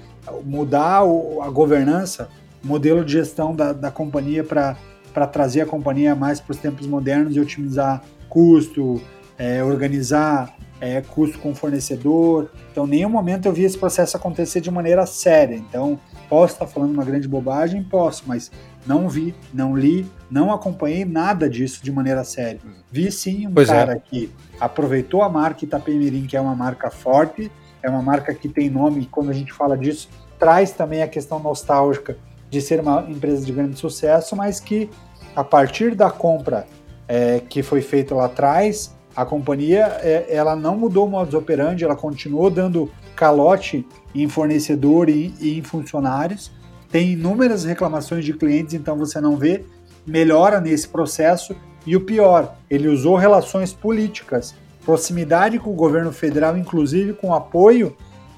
mudar 0.44 1.02
a 1.42 1.50
governança, 1.50 2.30
modelo 2.64 3.04
de 3.04 3.14
gestão 3.14 3.56
da, 3.56 3.74
da 3.74 3.92
companhia 3.92 4.44
para 4.44 5.28
trazer 5.28 5.62
a 5.62 5.66
companhia 5.66 6.16
mais 6.16 6.40
para 6.40 6.52
os 6.52 6.58
tempos 6.58 6.88
modernos 6.88 7.36
e 7.36 7.40
otimizar 7.40 8.04
custo, 8.30 9.02
é, 9.38 9.64
organizar 9.64 10.56
é, 10.80 11.02
custo 11.02 11.38
com 11.40 11.54
fornecedor. 11.54 12.50
Então, 12.72 12.86
em 12.86 12.90
nenhum 12.90 13.10
momento 13.10 13.46
eu 13.46 13.54
vi 13.54 13.64
esse 13.64 13.78
processo 13.78 14.18
acontecer 14.18 14.62
de 14.62 14.72
maneira 14.72 15.06
séria. 15.06 15.56
Então, 15.56 16.00
posso 16.32 16.54
estar 16.54 16.66
falando 16.66 16.94
uma 16.94 17.04
grande 17.04 17.28
bobagem? 17.28 17.84
Posso, 17.84 18.24
mas 18.26 18.50
não 18.88 19.10
vi, 19.10 19.36
não 19.54 19.76
li, 19.76 20.10
não 20.30 20.54
acompanhei 20.54 21.04
nada 21.04 21.50
disso 21.50 21.84
de 21.84 21.92
maneira 21.92 22.24
séria. 22.24 22.62
Vi 22.90 23.12
sim 23.12 23.48
um 23.48 23.54
pois 23.54 23.68
é. 23.68 23.74
cara 23.74 23.94
é. 23.96 24.00
que 24.00 24.32
aproveitou 24.58 25.24
a 25.24 25.28
marca 25.30 25.66
Itapemirim, 25.66 26.26
que 26.26 26.38
é 26.38 26.40
uma 26.40 26.56
marca 26.56 26.90
forte, 26.90 27.52
é 27.84 27.90
uma 27.90 28.02
marca 28.02 28.34
que 28.34 28.48
tem 28.48 28.70
nome, 28.70 29.02
e 29.02 29.06
quando 29.08 29.30
a 29.30 29.34
gente 29.34 29.52
fala 29.52 29.78
disso, 29.78 30.08
traz 30.40 30.72
também 30.72 31.04
a 31.04 31.08
questão 31.08 31.38
nostálgica 31.38 32.16
de 32.50 32.62
ser 32.62 32.80
uma 32.80 33.06
empresa 33.10 33.46
de 33.46 33.52
grande 33.52 33.78
sucesso, 33.78 34.34
mas 34.34 34.62
que 34.62 34.90
a 35.36 35.44
partir 35.44 35.96
da 35.96 36.10
compra 36.10 36.66
é, 37.10 37.42
que 37.42 37.62
foi 37.62 37.82
feita 37.82 38.16
lá 38.16 38.28
atrás, 38.28 38.96
a 39.14 39.26
companhia 39.26 40.00
é, 40.00 40.28
ela 40.30 40.56
não 40.56 40.78
mudou 40.78 41.08
o 41.08 41.10
modus 41.10 41.34
operandi, 41.34 41.84
ela 41.84 41.96
continuou 41.98 42.50
dando 42.50 42.90
calote 43.22 43.86
em 44.16 44.28
fornecedor 44.28 45.08
e, 45.08 45.32
e 45.40 45.56
em 45.56 45.62
funcionários. 45.62 46.52
Tem 46.90 47.12
inúmeras 47.12 47.64
reclamações 47.64 48.26
de 48.26 48.34
clientes, 48.34 48.74
então 48.74 48.98
você 48.98 49.22
não 49.22 49.38
vê 49.38 49.64
melhora 50.08 50.60
nesse 50.60 50.88
processo. 50.88 51.56
E 51.86 51.96
o 51.96 52.02
pior, 52.02 52.56
ele 52.68 52.88
usou 52.88 53.16
relações 53.16 53.72
políticas, 53.74 54.56
proximidade 54.84 55.60
com 55.60 55.70
o 55.70 55.76
governo 55.76 56.12
federal, 56.12 56.58
inclusive 56.58 57.14
com 57.14 57.32
apoio 57.32 57.96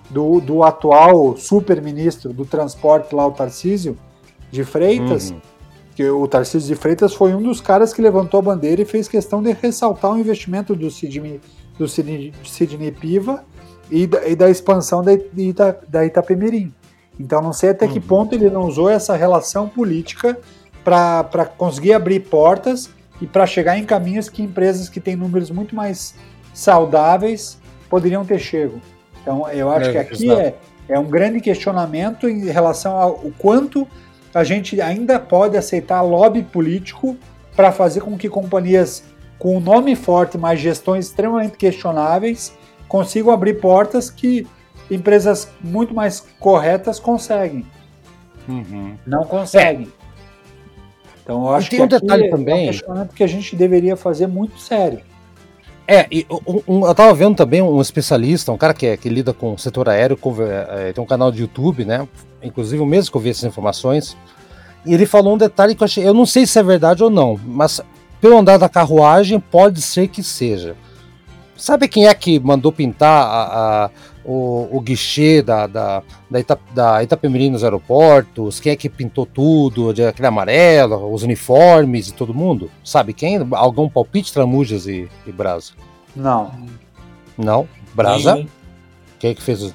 do, 0.10 0.42
do 0.42 0.64
atual 0.64 1.38
super-ministro 1.38 2.34
do 2.34 2.44
transporte 2.44 3.16
lá, 3.16 3.26
o 3.26 3.32
Tarcísio 3.32 3.98
de 4.52 4.66
Freitas, 4.66 5.32
uhum. 5.32 5.40
que 5.96 6.10
o 6.10 6.28
Tarcísio 6.28 6.68
de 6.68 6.76
Freitas 6.76 7.14
foi 7.14 7.34
um 7.34 7.42
dos 7.42 7.62
caras 7.62 7.94
que 7.94 8.02
levantou 8.02 8.42
a 8.42 8.44
bandeira 8.44 8.82
e 8.82 8.86
fez 8.86 9.08
questão 9.08 9.42
de 9.42 9.54
ressaltar 9.54 10.12
o 10.12 10.18
investimento 10.18 10.76
do 10.76 10.92
Sidney, 10.92 11.40
do 11.80 11.88
Sidney, 11.88 12.34
Sidney 12.44 12.92
Piva 12.92 13.46
e 13.90 14.08
da, 14.08 14.28
e 14.28 14.36
da 14.36 14.50
expansão 14.50 15.04
da, 15.04 15.14
Ita, 15.14 15.80
da 15.88 16.06
Itapemirim. 16.06 16.74
Então 17.20 17.42
não 17.42 17.54
sei 17.54 17.70
até 17.70 17.86
uhum. 17.86 17.94
que 17.94 18.00
ponto 18.00 18.34
ele 18.34 18.50
não 18.50 18.64
usou 18.64 18.90
essa 18.90 19.16
relação 19.16 19.68
política 19.70 20.38
para 20.84 21.46
conseguir 21.58 21.94
abrir 21.94 22.20
portas 22.22 22.90
e 23.22 23.28
para 23.28 23.46
chegar 23.46 23.78
em 23.78 23.86
caminhos 23.86 24.30
que 24.30 24.42
empresas 24.42 24.90
que 24.90 25.00
têm 25.00 25.16
números 25.16 25.50
muito 25.50 25.76
mais 25.76 26.16
saudáveis 26.54 27.58
poderiam 27.90 28.26
ter 28.26 28.40
chego. 28.40 28.82
Então, 29.22 29.48
eu 29.50 29.70
acho 29.70 29.90
é, 29.90 29.92
que 29.92 29.98
aqui 29.98 30.32
é, 30.32 30.56
é 30.90 31.00
um 31.00 31.06
grande 31.06 31.40
questionamento 31.40 32.28
em 32.28 32.46
relação 32.46 32.98
ao 32.98 33.16
quanto 33.38 33.88
a 34.34 34.44
gente 34.44 34.82
ainda 34.82 35.20
pode 35.20 35.56
aceitar 35.56 36.02
lobby 36.02 36.44
político 36.44 37.16
para 37.56 37.72
fazer 37.72 38.02
com 38.02 38.18
que 38.18 38.28
companhias 38.28 39.04
com 39.38 39.60
nome 39.60 39.96
forte, 39.96 40.38
mas 40.38 40.60
gestões 40.60 41.06
extremamente 41.08 41.58
questionáveis, 41.58 42.54
consigam 42.94 43.34
abrir 43.34 43.56
portas 43.56 44.12
que 44.12 44.46
empresas 44.92 45.50
muito 45.60 45.96
mais 45.96 46.24
corretas 46.40 47.00
conseguem. 47.00 47.66
Uhum. 48.48 48.96
Não 49.04 49.24
conseguem. 49.24 49.88
É. 49.88 50.04
Então, 51.24 51.48
eu 51.48 51.56
acho 51.56 51.72
que 51.72 51.82
um 51.82 51.88
detalhe 51.88 52.30
também. 52.30 52.68
é 52.68 52.70
um 52.70 52.72
questionamento 52.72 53.16
que 53.16 53.24
a 53.24 53.28
gente 53.28 53.56
deveria 53.56 53.98
fazer 53.98 54.28
muito 54.28 54.60
sério. 54.60 55.00
É, 55.88 56.06
e 56.12 56.24
um, 56.46 56.62
um, 56.68 56.86
eu 56.86 56.94
tava 56.94 57.12
vendo 57.16 57.36
também 57.36 57.64
um 57.64 57.82
especialista, 57.82 58.52
um 58.52 58.58
cara 58.58 58.76
que, 58.76 58.86
é, 58.86 58.96
que 58.96 59.10
lida 59.10 59.34
com 59.34 59.54
o 59.54 59.58
setor 59.58 59.90
aéreo, 59.90 60.16
com, 60.16 60.36
é, 60.44 60.94
tem 60.94 61.04
um 61.04 61.08
canal 61.08 61.32
de 61.32 61.42
YouTube, 61.42 61.86
né? 61.86 62.08
Inclusive 62.44 62.80
o 62.80 62.86
mesmo 62.86 63.10
que 63.10 63.18
eu 63.18 63.22
vi 63.22 63.32
essas 63.32 63.46
informações. 63.46 64.16
E 64.86 64.94
ele 64.94 65.08
falou 65.08 65.34
um 65.34 65.38
detalhe 65.38 65.74
que 65.74 65.82
eu 65.82 65.86
achei. 65.86 66.08
Eu 66.08 66.14
não 66.14 66.28
sei 66.28 66.46
se 66.46 66.60
é 66.60 66.64
verdade 66.64 67.04
ou 67.04 67.10
não, 67.10 67.40
mas 67.44 67.82
pelo 68.22 68.38
andar 68.38 68.58
da 68.58 68.70
carruagem, 68.70 69.40
pode 69.40 69.82
ser 69.82 70.10
que 70.10 70.22
seja. 70.22 70.76
Sabe 71.56 71.88
quem 71.88 72.08
é 72.08 72.14
que 72.14 72.40
mandou 72.40 72.72
pintar 72.72 73.28
a, 73.28 73.86
a 73.86 73.90
o, 74.26 74.70
o 74.72 74.82
guichê 74.82 75.42
da, 75.42 75.68
da, 75.68 76.02
da, 76.30 76.40
Ita, 76.40 76.60
da 76.74 77.04
Itapemirim 77.04 77.50
nos 77.50 77.64
aeroportos, 77.64 78.60
quem 78.60 78.72
é 78.72 78.76
que 78.76 78.90
pintou 78.90 79.26
tudo, 79.26 79.90
aquele 79.90 80.28
amarelo, 80.28 81.14
os 81.14 81.24
uniformes 81.24 82.08
e 82.08 82.14
todo 82.14 82.34
mundo? 82.34 82.72
Sabe 82.84 83.14
quem? 83.14 83.46
Algum 83.52 83.90
palpite, 83.90 84.34
Tramujas 84.34 84.88
e, 84.88 85.10
e 85.28 85.32
Brasa? 85.32 85.74
Não. 86.16 86.52
Não? 87.38 87.68
Brasa? 87.94 88.46
Quem 89.20 89.32
é 89.32 89.34
que 89.34 89.42
fez 89.42 89.74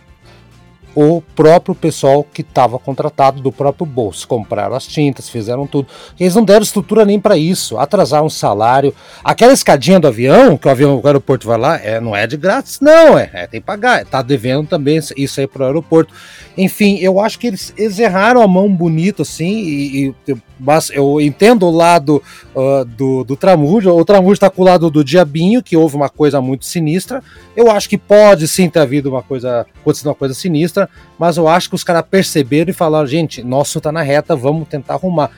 o 1.01 1.23
próprio 1.37 1.77
pessoal 1.77 2.25
que 2.25 2.43
estava 2.43 2.77
contratado 2.77 3.41
do 3.41 3.53
próprio 3.53 3.87
bolso. 3.87 4.27
Compraram 4.27 4.75
as 4.75 4.85
tintas, 4.85 5.29
fizeram 5.29 5.65
tudo. 5.65 5.87
Eles 6.19 6.35
não 6.35 6.45
deram 6.45 6.63
estrutura 6.63 7.05
nem 7.05 7.21
para 7.21 7.37
isso, 7.37 7.79
atrasaram 7.79 8.27
o 8.27 8.31
salário. 8.31 8.93
Aquela 9.23 9.53
escadinha 9.53 10.01
do 10.01 10.09
avião, 10.09 10.57
que 10.57 10.67
o 10.67 10.71
avião, 10.71 11.01
o 11.01 11.07
aeroporto 11.07 11.47
vai 11.47 11.57
lá, 11.57 11.77
é, 11.77 12.01
não 12.01 12.17
é 12.17 12.27
de 12.27 12.37
grátis, 12.37 12.81
não, 12.81 13.17
é, 13.17 13.31
é 13.33 13.47
tem 13.47 13.61
que 13.61 13.67
pagar. 13.67 14.05
Tá 14.07 14.23
devendo 14.23 14.67
também 14.67 14.99
isso 15.17 15.41
aí 15.41 15.47
pro 15.47 15.67
aeroporto. 15.67 16.13
Enfim, 16.57 16.99
eu 16.99 17.21
acho 17.21 17.39
que 17.39 17.47
eles, 17.47 17.73
eles 17.77 18.01
erraram 18.01 18.43
a 18.43 18.49
mão 18.49 18.69
bonito 18.69 19.23
assim, 19.23 19.57
e, 19.57 20.15
e 20.27 20.37
mas 20.59 20.91
eu 20.91 21.21
entendo 21.21 21.67
o 21.67 21.71
lado 21.71 22.23
uh, 22.55 22.85
do, 22.85 23.23
do 23.23 23.37
Tramujo. 23.37 23.91
O 23.91 24.05
Tramujo 24.05 24.33
está 24.33 24.51
com 24.51 24.63
o 24.63 24.65
lado 24.65 24.91
do 24.91 25.05
Diabinho, 25.05 25.63
que 25.63 25.77
houve 25.77 25.95
uma 25.95 26.09
coisa 26.09 26.41
muito 26.41 26.65
sinistra. 26.65 27.23
Eu 27.57 27.71
acho 27.71 27.89
que 27.89 27.97
pode 27.97 28.49
sim 28.49 28.69
ter 28.69 28.81
havido 28.81 29.09
uma 29.09 29.23
coisa, 29.23 29.67
acontecido 29.81 30.09
uma 30.09 30.15
coisa 30.15 30.35
sinistra, 30.35 30.88
mas 31.19 31.37
eu 31.37 31.49
acho 31.49 31.69
que 31.69 31.75
os 31.75 31.85
caras 31.85 32.05
perceberam 32.09 32.71
e 32.71 32.75
falaram: 32.75 33.07
gente, 33.07 33.43
nosso 33.43 33.81
tá 33.81 33.91
na 33.91 34.03
reta, 34.03 34.37
vamos 34.37 34.69
tentar 34.69 34.95
arrumar. 34.95 35.31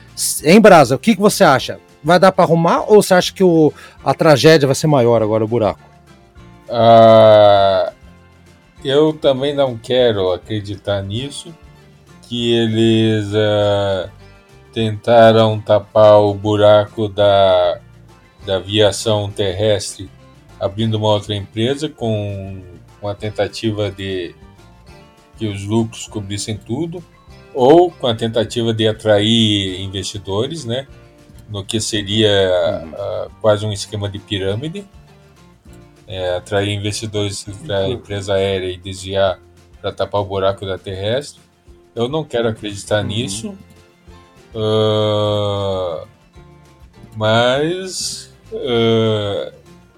Em 0.43 0.59
Brasa, 0.59 0.95
o 0.95 0.99
que, 0.99 1.15
que 1.15 1.21
você 1.21 1.43
acha? 1.43 1.79
Vai 2.03 2.19
dar 2.19 2.31
para 2.31 2.43
arrumar 2.43 2.85
ou 2.87 3.01
você 3.01 3.13
acha 3.13 3.33
que 3.33 3.43
o, 3.43 3.71
a 4.03 4.13
tragédia 4.13 4.67
vai 4.67 4.75
ser 4.75 4.87
maior 4.87 5.21
agora, 5.21 5.43
o 5.43 5.47
buraco? 5.47 5.79
Uh, 6.67 7.91
eu 8.83 9.13
também 9.13 9.53
não 9.53 9.77
quero 9.77 10.31
acreditar 10.31 11.01
nisso, 11.01 11.53
que 12.21 12.53
eles. 12.53 13.27
Uh 13.33 14.21
tentaram 14.73 15.59
tapar 15.59 16.19
o 16.19 16.33
buraco 16.33 17.07
da, 17.07 17.79
da 18.45 18.57
aviação 18.57 19.29
terrestre 19.29 20.09
abrindo 20.59 20.95
uma 20.95 21.09
outra 21.09 21.35
empresa 21.35 21.89
com 21.89 22.61
uma 23.01 23.15
tentativa 23.15 23.89
de 23.89 24.35
que 25.41 25.47
os 25.47 25.65
lucros 25.65 26.05
cobrissem 26.05 26.55
tudo, 26.55 27.03
ou 27.51 27.89
com 27.89 28.05
a 28.05 28.13
tentativa 28.13 28.71
de 28.71 28.87
atrair 28.87 29.81
investidores, 29.81 30.65
né? 30.65 30.87
No 31.49 31.65
que 31.65 31.81
seria 31.81 32.29
uh, 32.85 33.31
quase 33.41 33.65
um 33.65 33.71
esquema 33.71 34.07
de 34.07 34.19
pirâmide, 34.19 34.85
é, 36.07 36.35
atrair 36.35 36.69
investidores 36.69 37.43
para 37.65 37.79
a 37.79 37.89
empresa 37.89 38.35
aérea 38.35 38.67
e 38.67 38.77
desviar 38.77 39.39
para 39.81 39.91
tapar 39.91 40.21
o 40.21 40.25
buraco 40.25 40.63
da 40.63 40.77
terrestre. 40.77 41.41
Eu 41.95 42.07
não 42.07 42.23
quero 42.23 42.47
acreditar 42.47 43.01
uhum. 43.01 43.07
nisso. 43.07 43.57
Uh, 44.53 46.07
mas 47.15 48.31
uh, 48.51 49.51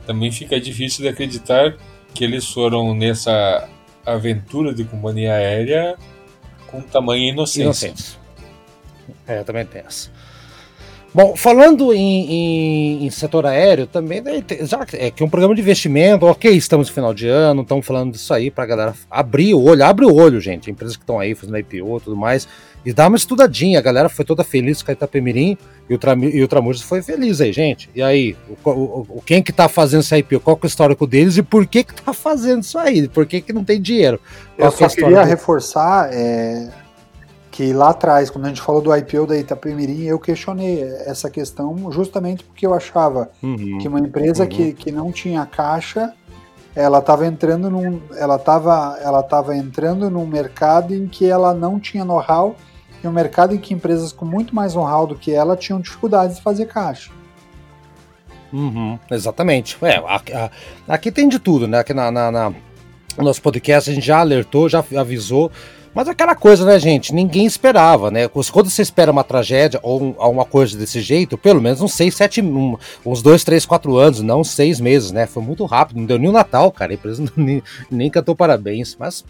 também 0.05 0.31
fica 0.31 0.57
difícil 0.57 1.01
de 1.01 1.09
acreditar 1.09 1.75
que 2.15 2.23
eles 2.23 2.45
foram 2.47 2.95
nessa 2.95 3.67
aventura 4.05 4.73
de 4.73 4.83
companhia 4.83 5.33
aérea 5.33 5.95
com 6.67 6.81
tamanha 6.81 7.31
inocência. 7.31 7.63
inocência. 7.63 8.19
É, 9.27 9.43
também 9.43 9.67
essa. 9.73 10.11
Bom, 11.13 11.35
falando 11.35 11.93
em, 11.93 12.31
em, 12.31 13.05
em, 13.05 13.09
setor 13.11 13.45
aéreo, 13.45 13.85
também 13.85 14.19
né, 14.19 14.43
já 14.61 14.83
é 14.93 15.11
que 15.11 15.21
é 15.21 15.25
um 15.25 15.29
programa 15.29 15.53
de 15.53 15.61
investimento, 15.61 16.25
ok, 16.25 16.51
estamos 16.51 16.87
no 16.87 16.93
final 16.93 17.13
de 17.13 17.27
ano, 17.27 17.61
estamos 17.61 17.85
falando 17.85 18.13
disso 18.13 18.33
aí 18.33 18.49
para 18.49 18.65
galera 18.65 18.95
abrir 19.11 19.53
o 19.53 19.61
olho, 19.61 19.85
abre 19.85 20.05
o 20.05 20.13
olho, 20.15 20.41
gente, 20.41 20.71
empresas 20.71 20.97
que 20.97 21.03
estão 21.03 21.19
aí 21.19 21.35
fazendo 21.35 21.59
IPO 21.59 21.97
e 21.97 22.01
tudo 22.01 22.15
mais, 22.15 22.47
e 22.85 22.91
dá 22.91 23.07
uma 23.07 23.17
estudadinha, 23.17 23.79
a 23.79 23.81
galera 23.81 24.09
foi 24.09 24.25
toda 24.25 24.43
feliz 24.43 24.81
com 24.81 24.91
a 24.91 24.93
Itapemirim, 24.93 25.57
e 25.89 25.95
o, 25.95 25.99
e 26.33 26.43
o 26.43 26.47
Tramujas 26.47 26.81
foi 26.81 27.01
feliz 27.01 27.39
aí, 27.41 27.53
gente. 27.53 27.89
E 27.95 28.01
aí, 28.01 28.35
o, 28.65 28.69
o, 28.69 29.23
quem 29.25 29.41
que 29.41 29.51
tá 29.51 29.69
fazendo 29.69 30.01
esse 30.01 30.17
IPO, 30.17 30.39
qual 30.39 30.59
é 30.61 30.65
o 30.65 30.67
histórico 30.67 31.07
deles 31.07 31.37
e 31.37 31.43
por 31.43 31.65
que 31.65 31.83
que 31.83 31.93
tá 31.93 32.13
fazendo 32.13 32.63
isso 32.63 32.77
aí, 32.77 33.07
por 33.07 33.25
que 33.25 33.41
que 33.41 33.53
não 33.53 33.63
tem 33.63 33.81
dinheiro? 33.81 34.19
Qual 34.57 34.67
Eu 34.67 34.71
só 34.71 34.87
que 34.87 35.01
é 35.01 35.03
queria 35.03 35.23
reforçar, 35.23 36.09
é 36.11 36.69
que 37.53 37.71
lá 37.71 37.91
atrás, 37.91 38.31
quando 38.31 38.45
a 38.45 38.47
gente 38.47 38.61
falou 38.61 38.81
do 38.81 38.95
IPO 38.95 39.27
da 39.27 39.37
Itapemirim, 39.37 40.05
eu 40.05 40.17
questionei 40.17 40.81
essa 41.05 41.29
questão 41.29 41.91
justamente 41.91 42.43
porque 42.43 42.65
eu 42.65 42.73
achava 42.73 43.29
uhum, 43.43 43.77
que 43.79 43.87
uma 43.87 43.99
empresa 43.99 44.41
uhum. 44.41 44.49
que, 44.49 44.73
que 44.73 44.91
não 44.91 45.11
tinha 45.11 45.45
caixa, 45.45 46.11
ela 46.75 46.97
estava 46.97 47.27
entrando 47.27 47.69
num, 47.69 48.01
ela 48.17 48.39
tava, 48.39 48.97
ela 48.99 49.21
tava 49.21 49.55
entrando 49.55 50.09
num 50.09 50.25
mercado 50.25 50.95
em 50.95 51.07
que 51.07 51.27
ela 51.27 51.53
não 51.53 51.79
tinha 51.79 52.03
know-how 52.03 52.55
em 53.03 53.09
um 53.09 53.13
mercado 53.13 53.53
em 53.53 53.57
que 53.57 53.73
empresas 53.73 54.11
com 54.11 54.25
muito 54.25 54.55
mais 54.55 54.73
know-how 54.73 55.05
do 55.05 55.15
que 55.15 55.31
ela 55.31 55.55
tinham 55.55 55.79
dificuldades 55.79 56.37
de 56.37 56.41
fazer 56.41 56.65
caixa. 56.65 57.11
Uhum, 58.51 58.99
exatamente. 59.09 59.77
É, 59.81 60.01
aqui, 60.87 61.11
tem 61.11 61.27
de 61.27 61.39
tudo, 61.39 61.67
né? 61.67 61.79
Aqui 61.79 61.93
na, 61.93 62.11
na, 62.11 62.31
na, 62.31 62.49
no 63.17 63.23
nosso 63.23 63.41
podcast 63.41 63.89
a 63.89 63.93
gente 63.93 64.05
já 64.05 64.19
alertou, 64.19 64.69
já 64.69 64.83
avisou. 64.97 65.51
Mas 65.93 66.07
aquela 66.07 66.35
coisa, 66.35 66.65
né, 66.65 66.79
gente? 66.79 67.13
Ninguém 67.13 67.45
esperava, 67.45 68.09
né? 68.09 68.27
Quando 68.27 68.69
você 68.69 68.81
espera 68.81 69.11
uma 69.11 69.23
tragédia 69.23 69.79
ou 69.83 70.15
uma 70.19 70.45
coisa 70.45 70.75
desse 70.75 71.01
jeito, 71.01 71.37
pelo 71.37 71.61
menos 71.61 71.81
uns 71.81 71.93
seis, 71.93 72.15
sete, 72.15 72.41
um, 72.41 72.75
uns 73.05 73.21
dois, 73.21 73.43
três, 73.43 73.63
quatro 73.63 73.97
anos, 73.97 74.21
não 74.21 74.43
seis 74.43 74.79
meses, 74.79 75.11
né? 75.11 75.27
Foi 75.27 75.43
muito 75.43 75.65
rápido, 75.65 75.99
não 75.99 76.05
deu 76.05 76.17
nem 76.17 76.29
o 76.29 76.33
Natal, 76.33 76.71
cara. 76.71 76.91
A 76.93 76.95
empresa 76.95 77.23
nem, 77.37 77.61
nem 77.91 78.09
cantou 78.09 78.35
parabéns. 78.35 78.95
Mas, 78.99 79.23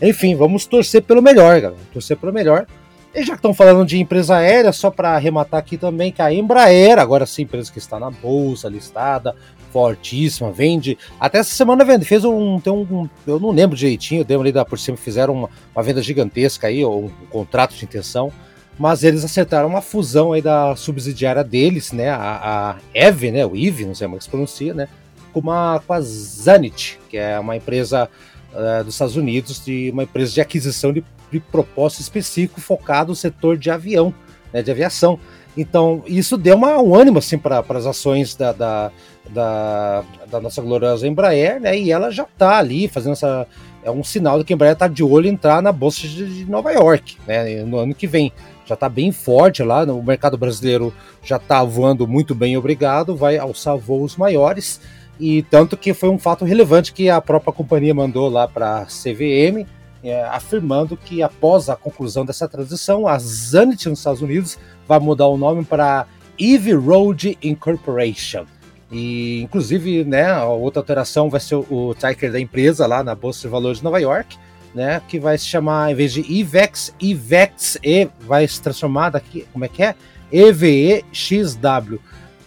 enfim, 0.00 0.34
vamos 0.36 0.66
torcer 0.66 1.02
pelo 1.02 1.22
melhor, 1.22 1.58
galera. 1.58 1.80
Torcer 1.92 2.18
pelo 2.18 2.32
melhor. 2.32 2.66
E 3.12 3.22
já 3.24 3.32
que 3.32 3.38
estão 3.38 3.52
falando 3.52 3.84
de 3.84 3.98
empresa 3.98 4.36
aérea, 4.36 4.72
só 4.72 4.88
para 4.88 5.10
arrematar 5.10 5.58
aqui 5.58 5.76
também 5.76 6.12
que 6.12 6.22
a 6.22 6.32
Embraer, 6.32 6.98
agora 6.98 7.26
sim, 7.26 7.42
empresa 7.42 7.72
que 7.72 7.78
está 7.78 7.98
na 7.98 8.08
bolsa, 8.08 8.68
listada, 8.68 9.34
fortíssima, 9.72 10.52
vende. 10.52 10.96
Até 11.18 11.38
essa 11.38 11.52
semana 11.54 11.84
vende, 11.84 12.04
fez 12.04 12.24
um. 12.24 12.60
Tem 12.60 12.72
um 12.72 13.08
eu 13.26 13.40
não 13.40 13.50
lembro 13.50 13.76
direitinho, 13.76 14.24
deu 14.24 14.40
ali 14.40 14.52
por 14.64 14.78
cima, 14.78 14.96
fizeram 14.96 15.34
uma, 15.34 15.50
uma 15.74 15.82
venda 15.82 16.00
gigantesca 16.00 16.68
aí, 16.68 16.84
ou 16.84 17.06
um, 17.06 17.10
contrato 17.30 17.74
de 17.74 17.84
intenção. 17.84 18.32
Mas 18.78 19.02
eles 19.02 19.24
acertaram 19.24 19.68
uma 19.68 19.82
fusão 19.82 20.32
aí 20.32 20.40
da 20.40 20.74
subsidiária 20.76 21.44
deles, 21.44 21.92
né? 21.92 22.10
A, 22.10 22.70
a 22.70 22.76
EVE, 22.94 23.30
né? 23.30 23.44
O 23.44 23.56
IVE, 23.56 23.84
não 23.84 23.94
sei 23.94 24.06
como 24.06 24.16
é 24.16 24.18
que 24.18 24.24
se 24.24 24.30
pronuncia, 24.30 24.72
né? 24.72 24.88
Com, 25.32 25.40
uma, 25.40 25.82
com 25.86 25.92
a 25.92 26.00
Zanit, 26.00 26.98
que 27.08 27.18
é 27.18 27.38
uma 27.38 27.56
empresa 27.56 28.08
uh, 28.52 28.84
dos 28.84 28.94
Estados 28.94 29.16
Unidos, 29.16 29.62
de 29.64 29.90
uma 29.90 30.04
empresa 30.04 30.32
de 30.32 30.40
aquisição 30.40 30.92
de, 30.92 31.04
de 31.30 31.40
propósito 31.40 32.00
específico 32.00 32.60
focado 32.60 33.10
no 33.10 33.16
setor 33.16 33.56
de 33.56 33.70
avião, 33.70 34.14
né? 34.52 34.62
De 34.62 34.70
aviação. 34.70 35.18
Então, 35.56 36.02
isso 36.06 36.38
deu 36.38 36.56
uma, 36.56 36.80
um 36.80 36.94
ânimo 36.94 37.18
assim, 37.18 37.36
para 37.36 37.64
as 37.68 37.86
ações 37.86 38.34
da, 38.34 38.52
da, 38.52 38.92
da, 39.28 40.04
da, 40.30 40.40
nossa 40.40 40.62
gloriosa 40.62 41.06
Embraer, 41.06 41.60
né? 41.60 41.78
E 41.78 41.90
ela 41.90 42.10
já 42.10 42.22
está 42.22 42.58
ali 42.58 42.88
fazendo 42.88 43.12
essa. 43.12 43.46
É 43.82 43.90
um 43.90 44.04
sinal 44.04 44.38
de 44.38 44.44
que 44.44 44.52
a 44.52 44.54
Embraer 44.54 44.74
está 44.74 44.86
de 44.86 45.02
olho 45.02 45.26
entrar 45.26 45.62
na 45.62 45.72
Bolsa 45.72 46.06
de, 46.06 46.44
de 46.44 46.50
Nova 46.50 46.70
York, 46.72 47.16
né? 47.26 47.64
No 47.64 47.78
ano 47.78 47.94
que 47.94 48.06
vem. 48.06 48.32
Já 48.66 48.74
está 48.74 48.88
bem 48.88 49.10
forte 49.10 49.64
lá, 49.64 49.82
o 49.82 50.00
mercado 50.00 50.38
brasileiro 50.38 50.94
já 51.24 51.36
está 51.36 51.64
voando 51.64 52.06
muito 52.06 52.36
bem, 52.36 52.56
obrigado, 52.56 53.16
vai 53.16 53.36
alçar 53.36 53.76
voos 53.76 54.16
maiores. 54.16 54.80
E 55.18 55.42
tanto 55.42 55.76
que 55.76 55.92
foi 55.92 56.08
um 56.08 56.18
fato 56.18 56.44
relevante 56.44 56.92
que 56.92 57.10
a 57.10 57.20
própria 57.20 57.52
companhia 57.52 57.92
mandou 57.92 58.28
lá 58.28 58.46
para 58.46 58.78
a 58.78 58.84
CVM, 58.84 59.66
é, 60.02 60.22
afirmando 60.24 60.96
que 60.96 61.22
após 61.22 61.68
a 61.68 61.76
conclusão 61.76 62.24
dessa 62.24 62.48
transição, 62.48 63.06
a 63.06 63.18
Zanit 63.18 63.88
nos 63.88 63.98
Estados 63.98 64.22
Unidos 64.22 64.58
vai 64.88 64.98
mudar 64.98 65.26
o 65.26 65.36
nome 65.36 65.64
para 65.64 66.06
Eve 66.38 66.72
Road 66.72 67.36
Incorporation. 67.42 68.46
E, 68.90 69.42
inclusive, 69.42 70.04
né, 70.04 70.30
a 70.30 70.46
outra 70.46 70.80
alteração 70.80 71.30
vai 71.30 71.40
ser 71.40 71.54
o, 71.54 71.94
ticker 71.94 72.32
da 72.32 72.40
empresa 72.40 72.86
lá 72.86 73.04
na 73.04 73.14
Bolsa 73.14 73.42
de 73.42 73.48
Valores 73.48 73.78
de 73.78 73.84
Nova 73.84 74.00
York, 74.00 74.36
né, 74.74 75.00
que 75.06 75.18
vai 75.18 75.36
se 75.38 75.46
chamar, 75.46 75.92
em 75.92 75.94
vez 75.94 76.12
de 76.12 76.20
IVEX, 76.20 76.94
IVEX 77.00 77.78
E 77.82 78.08
vai 78.20 78.46
se 78.46 78.60
transformar 78.60 79.10
daqui, 79.10 79.46
como 79.52 79.64
é 79.64 79.68
que 79.68 79.82
é? 79.82 79.94
EVEXW. 80.32 81.98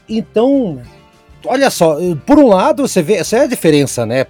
Então, 0.07 0.81
olha 1.45 1.69
só, 1.69 1.97
por 2.25 2.37
um 2.37 2.47
lado 2.47 2.87
você 2.87 3.01
vê, 3.01 3.15
essa 3.15 3.37
é 3.37 3.39
a 3.41 3.47
diferença, 3.47 4.05
né? 4.05 4.25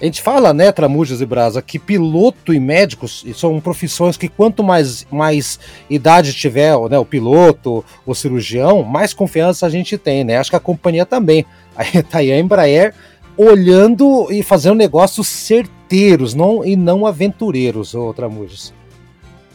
A 0.00 0.04
gente 0.04 0.22
fala, 0.22 0.52
né, 0.52 0.72
Tramujas 0.72 1.20
e 1.20 1.26
Brasa, 1.26 1.62
que 1.62 1.78
piloto 1.78 2.52
e 2.52 2.60
médicos 2.60 3.24
são 3.34 3.60
profissões 3.60 4.16
que 4.16 4.28
quanto 4.28 4.62
mais, 4.62 5.06
mais 5.10 5.58
idade 5.88 6.32
tiver, 6.32 6.76
né, 6.88 6.98
o 6.98 7.04
piloto, 7.04 7.84
o 8.06 8.14
cirurgião, 8.14 8.82
mais 8.82 9.12
confiança 9.12 9.66
a 9.66 9.70
gente 9.70 9.98
tem, 9.98 10.24
né? 10.24 10.38
Acho 10.38 10.50
que 10.50 10.56
a 10.56 10.60
companhia 10.60 11.06
também. 11.06 11.44
Aí 11.76 12.02
tá 12.04 12.18
aí 12.18 12.30
a 12.30 12.38
Embraer 12.38 12.94
olhando 13.36 14.28
e 14.30 14.44
fazendo 14.44 14.76
negócios 14.76 15.26
certeiros 15.26 16.34
não, 16.34 16.64
e 16.64 16.76
não 16.76 17.04
aventureiros, 17.04 17.94
ô 17.94 18.12
Tramujas. 18.14 18.72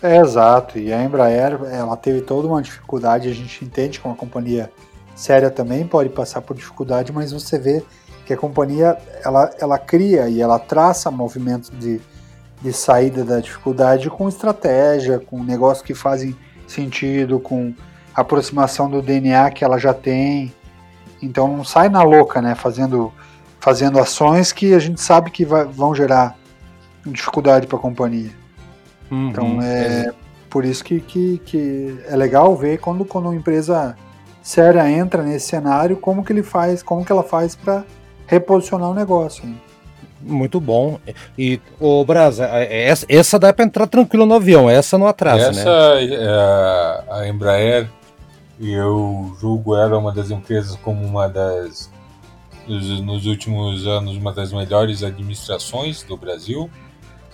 É, 0.01 0.17
exato, 0.17 0.79
e 0.79 0.93
a 0.93 1.03
Embraer, 1.03 1.59
ela 1.71 1.95
teve 1.97 2.21
toda 2.21 2.47
uma 2.47 2.61
dificuldade, 2.61 3.29
a 3.29 3.33
gente 3.33 3.63
entende 3.63 3.99
que 3.99 4.05
uma 4.05 4.15
companhia 4.15 4.71
séria 5.19 5.51
também 5.51 5.85
pode 5.85 6.09
passar 6.09 6.41
por 6.41 6.55
dificuldade, 6.55 7.11
mas 7.11 7.33
você 7.33 7.59
vê 7.59 7.83
que 8.25 8.31
a 8.31 8.37
companhia 8.37 8.97
ela, 9.23 9.51
ela 9.59 9.77
cria 9.77 10.29
e 10.29 10.41
ela 10.41 10.57
traça 10.57 11.11
movimentos 11.11 11.69
de, 11.77 11.99
de 12.61 12.71
saída 12.71 13.25
da 13.25 13.41
dificuldade 13.41 14.09
com 14.09 14.29
estratégia, 14.29 15.19
com 15.19 15.43
negócios 15.43 15.85
que 15.85 15.93
fazem 15.93 16.33
sentido, 16.65 17.37
com 17.37 17.73
aproximação 18.15 18.89
do 18.89 19.01
DNA 19.01 19.51
que 19.51 19.65
ela 19.65 19.77
já 19.77 19.93
tem. 19.93 20.53
Então 21.21 21.49
não 21.49 21.65
sai 21.65 21.89
na 21.89 22.01
louca, 22.01 22.41
né? 22.41 22.55
Fazendo, 22.55 23.11
fazendo 23.59 23.99
ações 23.99 24.53
que 24.53 24.73
a 24.73 24.79
gente 24.79 25.01
sabe 25.01 25.31
que 25.31 25.43
vai, 25.43 25.65
vão 25.65 25.93
gerar 25.93 26.37
dificuldade 27.05 27.67
para 27.67 27.77
a 27.77 27.81
companhia. 27.81 28.31
Uhum, 29.11 29.29
então 29.29 29.61
é, 29.61 30.05
é, 30.05 30.13
por 30.49 30.63
isso 30.63 30.81
que, 30.81 31.01
que, 31.01 31.39
que 31.39 31.99
é 32.07 32.15
legal 32.15 32.55
ver 32.55 32.79
quando, 32.79 33.03
quando 33.03 33.25
uma 33.25 33.35
empresa 33.35 33.97
séria 34.41 34.89
entra 34.89 35.23
nesse 35.23 35.47
cenário, 35.47 35.97
como 35.97 36.23
que 36.23 36.31
ele 36.31 36.43
faz, 36.43 36.81
como 36.81 37.05
que 37.05 37.11
ela 37.11 37.23
faz 37.23 37.55
para 37.55 37.83
reposicionar 38.27 38.89
o 38.89 38.93
negócio. 38.93 39.45
Né? 39.45 39.55
Muito 40.21 40.59
bom. 40.59 40.99
E, 41.37 41.59
o 41.79 42.03
Brasa, 42.03 42.45
essa, 42.45 43.05
essa 43.07 43.39
dá 43.39 43.53
para 43.53 43.65
entrar 43.65 43.87
tranquilo 43.87 44.25
no 44.25 44.35
avião, 44.35 44.69
essa 44.69 44.97
não 44.97 45.07
atrasa, 45.07 45.49
essa, 45.49 45.53
né? 45.53 46.03
Essa, 46.03 46.23
é, 46.23 47.21
a 47.21 47.27
Embraer, 47.27 47.89
eu 48.59 49.35
julgo 49.39 49.75
ela 49.75 49.97
uma 49.97 50.11
das 50.11 50.29
empresas 50.29 50.75
como 50.77 51.05
uma 51.05 51.27
das, 51.27 51.89
nos 52.67 53.25
últimos 53.25 53.87
anos, 53.87 54.17
uma 54.17 54.33
das 54.33 54.51
melhores 54.51 55.03
administrações 55.03 56.03
do 56.03 56.17
Brasil. 56.17 56.69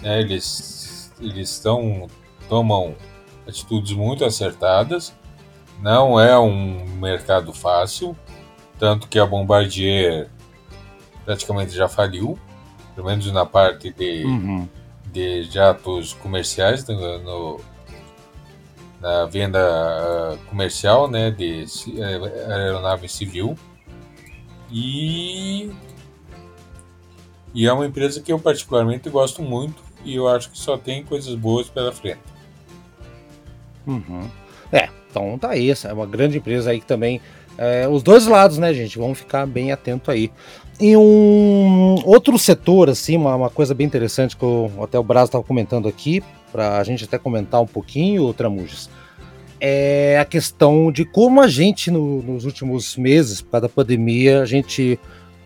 Né? 0.01 0.21
Eles, 0.21 1.11
eles 1.19 1.49
estão, 1.49 2.07
tomam 2.47 2.93
atitudes 3.47 3.93
muito 3.93 4.23
acertadas 4.23 5.13
não 5.81 6.19
é 6.19 6.37
um 6.37 6.85
mercado 6.97 7.53
fácil, 7.53 8.15
tanto 8.79 9.07
que 9.07 9.19
a 9.19 9.25
Bombardier 9.25 10.29
praticamente 11.25 11.73
já 11.73 11.87
faliu, 11.87 12.37
pelo 12.93 13.07
menos 13.07 13.31
na 13.31 13.45
parte 13.45 13.91
de, 13.91 14.23
uhum. 14.23 14.67
de 15.11 15.43
jatos 15.43 16.13
comerciais, 16.13 16.87
no, 16.87 17.19
no, 17.19 17.61
na 19.01 19.25
venda 19.25 19.59
ah, 19.59 20.37
comercial 20.49 21.09
né, 21.09 21.31
de 21.31 21.65
eh, 21.97 22.53
aeronave 22.53 23.09
civil. 23.09 23.57
E, 24.71 25.71
e 27.53 27.67
é 27.67 27.73
uma 27.73 27.85
empresa 27.85 28.21
que 28.21 28.31
eu 28.31 28.39
particularmente 28.39 29.09
gosto 29.09 29.41
muito 29.41 29.83
e 30.03 30.15
eu 30.15 30.27
acho 30.27 30.51
que 30.51 30.57
só 30.57 30.77
tem 30.77 31.03
coisas 31.03 31.35
boas 31.35 31.67
pela 31.69 31.91
frente. 31.91 32.21
Uhum. 33.85 34.29
É, 34.71 34.89
então 35.15 35.37
tá 35.37 35.51
aí, 35.51 35.71
é 35.71 35.93
uma 35.93 36.05
grande 36.05 36.37
empresa 36.37 36.71
aí 36.71 36.79
que 36.81 36.85
também. 36.85 37.21
É, 37.57 37.87
os 37.87 38.03
dois 38.03 38.27
lados, 38.27 38.57
né, 38.57 38.73
gente? 38.73 38.97
Vamos 38.97 39.17
ficar 39.17 39.45
bem 39.45 39.71
atento 39.71 40.11
aí. 40.11 40.29
Em 40.77 40.97
um 40.97 41.95
outro 42.03 42.37
setor, 42.37 42.89
assim, 42.89 43.15
uma, 43.15 43.33
uma 43.33 43.49
coisa 43.49 43.73
bem 43.73 43.87
interessante 43.87 44.35
que 44.35 44.43
o, 44.43 44.69
até 44.83 44.99
o 44.99 45.03
Brasil 45.03 45.27
estava 45.27 45.43
comentando 45.43 45.87
aqui, 45.87 46.21
para 46.51 46.77
a 46.77 46.83
gente 46.83 47.05
até 47.05 47.17
comentar 47.17 47.61
um 47.61 47.65
pouquinho, 47.65 48.33
Tramujas, 48.33 48.89
é 49.61 50.19
a 50.19 50.25
questão 50.25 50.91
de 50.91 51.05
como 51.05 51.41
a 51.41 51.47
gente, 51.47 51.89
no, 51.89 52.21
nos 52.21 52.43
últimos 52.43 52.97
meses, 52.97 53.41
por 53.41 53.51
causa 53.51 53.67
da 53.67 53.73
pandemia, 53.73 54.41
a 54.41 54.45
gente 54.45 54.99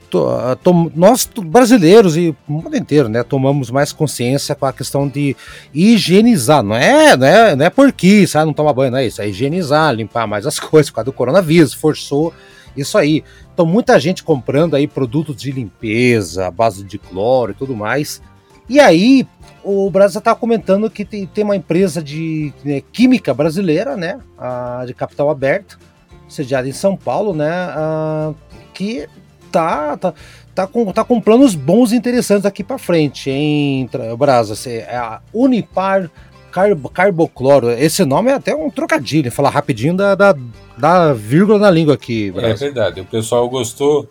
to, 0.10 0.28
to, 0.64 0.92
nós 0.96 1.30
brasileiros 1.44 2.18
e 2.18 2.36
o 2.48 2.52
mundo 2.52 2.76
inteiro, 2.76 3.08
né, 3.08 3.24
tomamos 3.24 3.70
mais 3.70 3.92
consciência 3.92 4.56
com 4.56 4.66
a 4.66 4.74
questão 4.74 5.08
de 5.08 5.36
higienizar, 5.74 6.64
não 6.64 6.76
é, 6.76 7.16
não 7.16 7.28
é, 7.28 7.56
não 7.56 7.66
é 7.66 7.70
porque, 7.70 8.26
sabe, 8.28 8.46
não 8.46 8.54
toma 8.54 8.74
banho, 8.74 8.92
não 8.92 8.98
é 8.98 9.06
isso, 9.06 9.22
é 9.22 9.30
higienizar, 9.30 9.94
limpar 9.94 10.28
mais 10.28 10.46
as 10.46 10.60
coisas 10.60 10.90
por 10.90 10.96
causa 10.96 11.06
do 11.06 11.14
coronavírus, 11.14 11.74
forçou 11.74 12.34
isso 12.76 12.98
aí. 12.98 13.24
Então 13.54 13.66
muita 13.66 14.00
gente 14.00 14.24
comprando 14.24 14.76
aí 14.76 14.88
produtos 14.88 15.36
de 15.36 15.52
limpeza, 15.52 16.50
base 16.50 16.84
de 16.84 16.98
cloro 16.98 17.52
e 17.52 17.56
tudo 17.56 17.76
mais. 17.76 18.22
E 18.68 18.80
aí 18.80 19.28
o 19.64 19.90
Brasil 19.90 20.20
está 20.20 20.34
comentando 20.34 20.90
que 20.90 21.04
tem, 21.04 21.26
tem, 21.26 21.44
uma 21.44 21.56
empresa 21.56 22.02
de 22.02 22.54
né, 22.64 22.82
química 22.92 23.34
brasileira, 23.34 23.98
né, 23.98 24.20
a, 24.38 24.84
de 24.86 24.94
capital 24.94 25.30
aberto, 25.30 25.80
sediada 26.28 26.68
em 26.68 26.72
São 26.72 26.96
Paulo, 26.96 27.34
né, 27.34 27.50
a, 27.52 28.34
que 28.74 29.08
tá, 29.50 29.98
tá, 29.98 30.14
tá, 30.56 30.68
com, 30.68 30.92
tá 30.92 31.04
com 31.04 31.20
planos 31.20 31.56
bons 31.56 31.92
e 31.92 31.96
interessantes 31.96 32.46
aqui 32.46 32.64
para 32.64 32.78
frente, 32.78 33.30
hein, 33.30 33.90
Brasa? 34.18 34.70
É 34.70 34.98
a 34.98 35.22
Unipar 35.34 36.10
Carbo, 36.52 36.90
Carbocloro. 36.90 37.70
Esse 37.72 38.04
nome 38.06 38.32
é 38.32 38.34
até 38.34 38.56
um 38.56 38.70
trocadilho, 38.70 39.32
falar 39.32 39.50
rapidinho 39.50 39.96
da, 39.96 40.16
da, 40.16 40.36
da 40.78 41.14
vírgula 41.14 41.60
na 41.60 41.72
língua 41.72 41.94
aqui, 41.94 42.32
Brasa. 42.32 42.66
É 42.66 42.70
verdade, 42.70 43.02
o 43.02 43.06
pessoal 43.06 43.48
gostou. 43.50 44.08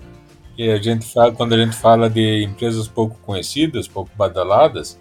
E 0.57 0.68
a 0.70 0.77
gente 0.77 1.07
fala, 1.07 1.31
quando 1.31 1.55
a 1.55 1.57
gente 1.57 1.77
fala 1.77 2.11
de 2.11 2.42
empresas 2.42 2.88
pouco 2.88 3.16
conhecidas, 3.24 3.87
pouco 3.87 4.11
badaladas, 4.16 4.98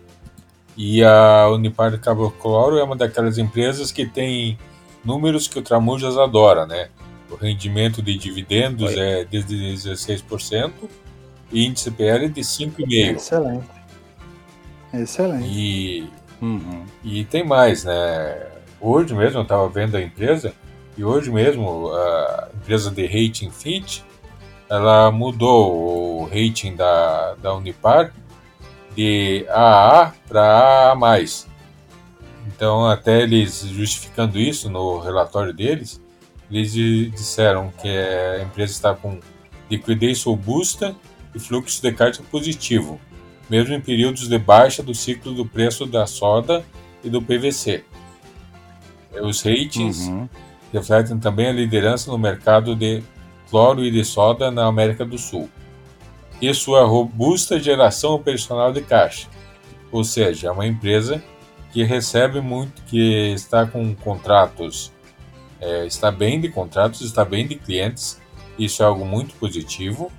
E 0.77 1.03
a 1.03 1.49
Unipar 1.49 1.99
Carbocloro 1.99 2.77
é 2.77 2.83
uma 2.83 2.95
daquelas 2.95 3.39
empresas 3.39 3.91
que 3.91 4.05
tem 4.05 4.59
números 5.03 5.47
que 5.47 5.57
o 5.57 5.61
Tramujas 5.63 6.15
adora, 6.15 6.67
né? 6.67 6.89
O 7.29 7.35
rendimento 7.35 8.01
de 8.01 8.17
dividendos 8.17 8.89
Oi. 8.89 8.99
é 8.99 9.23
de 9.23 9.43
16% 9.43 10.71
e 11.51 11.65
índice 11.65 11.91
PL 11.91 12.29
de 12.29 12.41
5,5%. 12.41 13.15
Excelente. 13.15 13.67
Excelente. 14.93 15.47
E, 15.47 16.09
uhum. 16.41 16.85
e 17.03 17.25
tem 17.25 17.43
mais, 17.43 17.83
né? 17.83 18.47
Hoje 18.79 19.13
mesmo 19.13 19.39
eu 19.39 19.43
estava 19.43 19.67
vendo 19.67 19.95
a 19.95 20.01
empresa 20.01 20.53
e 20.97 21.03
hoje 21.03 21.31
mesmo 21.31 21.89
a 21.91 22.49
empresa 22.55 22.91
de 22.91 23.05
rating 23.05 23.49
Fitch 23.51 24.01
ela 24.69 25.11
mudou 25.11 26.21
o 26.21 26.25
rating 26.25 26.75
da, 26.75 27.35
da 27.35 27.53
Unipar 27.53 28.13
de 28.95 29.45
AA 29.49 30.13
para 30.27 30.91
AA+. 30.91 31.23
Então, 32.47 32.87
até 32.87 33.21
eles 33.21 33.61
justificando 33.61 34.39
isso 34.39 34.69
no 34.69 34.99
relatório 34.99 35.53
deles, 35.53 36.01
eles 36.49 36.71
disseram 37.11 37.71
que 37.81 37.89
a 37.89 38.43
empresa 38.43 38.71
está 38.71 38.93
com 38.93 39.19
liquidez 39.69 40.23
robusta 40.23 40.95
e 41.35 41.39
fluxo 41.39 41.81
de 41.81 41.91
caixa 41.91 42.23
positivo, 42.31 42.99
mesmo 43.49 43.73
em 43.73 43.81
períodos 43.81 44.27
de 44.27 44.37
baixa 44.37 44.81
do 44.81 44.93
ciclo 44.93 45.33
do 45.33 45.45
preço 45.45 45.85
da 45.85 46.05
soda 46.05 46.63
e 47.03 47.09
do 47.09 47.21
PVC. 47.21 47.83
Os 49.21 49.41
ratings 49.41 50.07
uhum. 50.07 50.29
refletem 50.71 51.19
também 51.19 51.47
a 51.47 51.51
liderança 51.51 52.11
no 52.11 52.17
mercado 52.17 52.75
de 52.75 53.03
cloro 53.49 53.83
e 53.83 53.91
de 53.91 54.03
soda 54.03 54.51
na 54.51 54.65
América 54.65 55.05
do 55.05 55.17
Sul 55.17 55.49
e 56.41 56.53
sua 56.53 56.85
robusta 56.85 57.59
geração 57.59 58.13
operacional 58.13 58.71
de 58.71 58.81
caixa, 58.81 59.27
ou 59.91 60.03
seja, 60.03 60.47
é 60.47 60.51
uma 60.51 60.67
empresa 60.67 61.23
que 61.71 61.83
recebe 61.83 62.41
muito, 62.41 62.81
que 62.83 63.31
está 63.33 63.65
com 63.65 63.95
contratos, 63.95 64.91
é, 65.59 65.85
está 65.85 66.11
bem 66.11 66.39
de 66.39 66.49
contratos, 66.49 67.01
está 67.01 67.25
bem 67.25 67.47
de 67.47 67.55
clientes, 67.55 68.21
isso 68.57 68.81
é 68.81 68.85
algo 68.85 69.05
muito 69.05 69.35
positivo. 69.35 70.11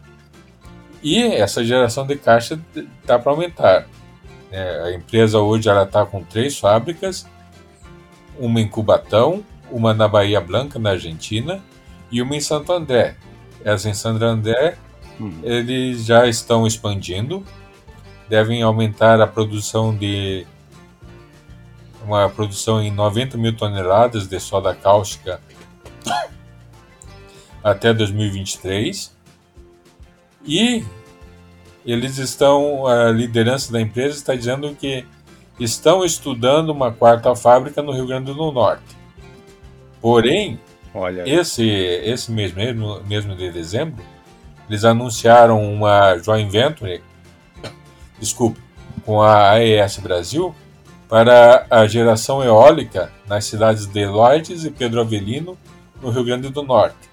E 1.02 1.22
essa 1.22 1.64
geração 1.64 2.06
de 2.06 2.16
caixa 2.16 2.60
está 3.02 3.18
para 3.18 3.30
aumentar. 3.30 3.86
É, 4.50 4.82
a 4.84 4.94
empresa 4.94 5.38
hoje 5.38 5.68
ela 5.68 5.84
está 5.84 6.04
com 6.04 6.22
três 6.24 6.58
fábricas, 6.58 7.26
uma 8.38 8.60
em 8.60 8.68
Cubatão, 8.68 9.44
uma 9.70 9.92
na 9.92 10.08
Bahia 10.08 10.40
Blanca, 10.40 10.78
na 10.78 10.90
Argentina, 10.90 11.62
e 12.10 12.22
uma 12.22 12.34
em 12.34 12.40
Santo 12.40 12.72
André. 12.72 13.16
Essa 13.64 13.90
em 13.90 13.94
Santo 13.94 14.24
André, 14.24 14.76
hum. 15.20 15.32
eles 15.42 16.04
já 16.04 16.26
estão 16.26 16.66
expandindo, 16.66 17.44
devem 18.28 18.62
aumentar 18.62 19.20
a 19.20 19.26
produção 19.26 19.94
de 19.94 20.46
uma 22.08 22.28
produção 22.30 22.82
em 22.82 22.90
90 22.90 23.36
mil 23.36 23.54
toneladas 23.54 24.26
de 24.26 24.40
soda 24.40 24.74
cáustica 24.74 25.40
até 27.62 27.92
2023. 27.92 29.14
E 30.46 30.82
eles 31.84 32.16
estão, 32.16 32.86
a 32.86 33.10
liderança 33.10 33.70
da 33.70 33.80
empresa 33.80 34.16
está 34.16 34.34
dizendo 34.34 34.74
que 34.74 35.06
estão 35.60 36.02
estudando 36.02 36.70
uma 36.70 36.90
quarta 36.90 37.34
fábrica 37.36 37.82
no 37.82 37.92
Rio 37.92 38.06
Grande 38.06 38.32
do 38.32 38.50
Norte. 38.50 38.96
Porém, 40.00 40.58
Olha. 40.94 41.28
esse 41.28 41.66
esse 41.68 42.32
mês 42.32 42.54
mesmo, 42.54 43.02
mesmo 43.02 43.36
de 43.36 43.50
dezembro, 43.50 44.02
eles 44.68 44.84
anunciaram 44.84 45.62
uma 45.62 46.16
joint 46.18 46.50
venture, 46.50 47.02
desculpe, 48.18 48.60
com 49.04 49.20
a 49.20 49.50
AES 49.50 49.98
Brasil 49.98 50.54
para 51.08 51.66
a 51.70 51.86
geração 51.86 52.44
eólica 52.44 53.10
nas 53.26 53.46
cidades 53.46 53.86
de 53.86 54.06
Lourdes 54.06 54.64
e 54.64 54.70
Pedro 54.70 55.00
Avelino, 55.00 55.56
no 56.02 56.10
Rio 56.10 56.24
Grande 56.24 56.50
do 56.50 56.62
Norte. 56.62 57.08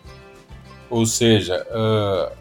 Ou 0.90 1.06
seja, 1.06 1.66
uh, 1.72 2.36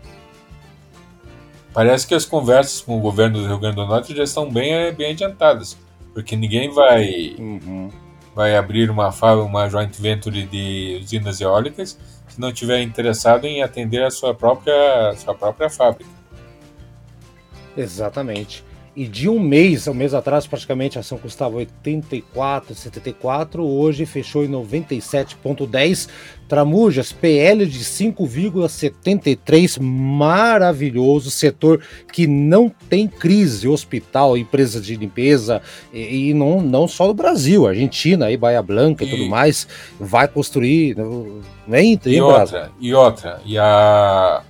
parece 1.73 2.07
que 2.07 2.15
as 2.15 2.25
conversas 2.25 2.81
com 2.81 2.99
o 2.99 3.01
governo 3.01 3.39
do 3.39 3.47
Rio 3.47 3.59
Grande 3.59 3.77
do 3.77 3.87
Norte 3.87 4.15
já 4.15 4.25
estão 4.25 4.51
bem, 4.51 4.93
bem 4.93 5.13
adiantadas, 5.13 5.79
porque 6.13 6.37
ninguém 6.37 6.71
vai, 6.71 7.37
uhum. 7.39 7.91
vai 8.35 8.57
abrir 8.57 8.91
uma, 8.91 9.11
uma 9.35 9.69
joint 9.69 9.97
venture 10.01 10.43
de 10.43 11.01
usinas 11.03 11.41
eólicas 11.41 11.99
se 12.29 12.41
não 12.41 12.49
estiver 12.49 12.83
interessado 12.83 13.45
em 13.45 13.63
atender 13.63 14.03
a 14.03 14.11
sua 14.11 14.35
própria, 14.35 15.11
a 15.11 15.17
sua 15.17 15.35
própria 15.35 15.71
fábrica. 15.71 16.11
Exatamente. 17.77 18.65
E 18.97 19.09
de 19.09 19.29
um 19.29 19.41
mês, 19.41 19.89
um 19.89 19.95
mês 19.95 20.15
atrás, 20.15 20.47
praticamente 20.47 20.97
a 20.97 21.01
ação 21.01 21.19
custava 21.19 21.57
84,74, 21.57 23.59
hoje 23.59 24.07
fechou 24.07 24.45
em 24.45 24.49
97,10. 24.49 26.09
Tramujas, 26.47 27.11
PL 27.11 27.67
de 27.67 27.81
5,73, 27.81 29.81
maravilhoso. 29.81 31.29
Setor 31.29 31.83
que 32.13 32.29
não 32.29 32.71
tem 32.89 33.09
crise, 33.09 33.67
hospital, 33.67 34.37
empresa 34.37 34.81
de 34.81 34.95
limpeza, 34.95 35.61
e, 35.93 36.29
e 36.29 36.35
não, 36.35 36.61
não 36.61 36.87
só 36.87 37.09
no 37.09 37.15
Brasil, 37.15 37.67
Argentina, 37.67 38.27
aí, 38.27 38.37
Baia 38.37 38.63
Blanca 38.63 39.03
e, 39.03 39.09
e 39.09 39.11
tudo 39.11 39.29
mais, 39.29 39.67
vai 39.99 40.29
construir. 40.29 40.97
Vem, 41.67 42.01
e 42.07 42.21
outra, 42.21 42.71
e 42.79 42.95
outra, 42.95 43.41
e 43.45 43.59
a, 43.59 44.41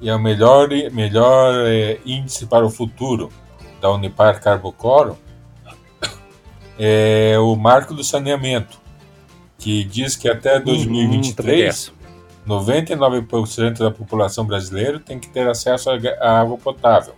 e 0.00 0.10
a 0.10 0.18
melhor, 0.18 0.68
melhor 0.92 1.64
é, 1.68 2.00
índice 2.04 2.46
para 2.46 2.66
o 2.66 2.70
futuro 2.70 3.30
da 3.84 3.92
Unipar 3.92 4.40
Carbocoro 4.40 5.18
é 6.78 7.36
o 7.38 7.54
marco 7.54 7.92
do 7.92 8.02
saneamento, 8.02 8.80
que 9.58 9.84
diz 9.84 10.16
que 10.16 10.26
até 10.26 10.58
2023 10.58 11.92
hum, 12.46 12.48
99% 12.48 13.78
da 13.80 13.90
população 13.90 14.46
brasileira 14.46 14.98
tem 14.98 15.18
que 15.20 15.28
ter 15.28 15.46
acesso 15.46 15.90
à 15.90 16.40
água 16.40 16.56
potável. 16.56 17.12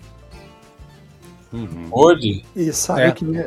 Uhum. 1.53 1.87
Hoje. 1.93 2.45
E 2.57 2.73
sabe 2.73 3.03
é. 3.03 3.13
que. 3.13 3.39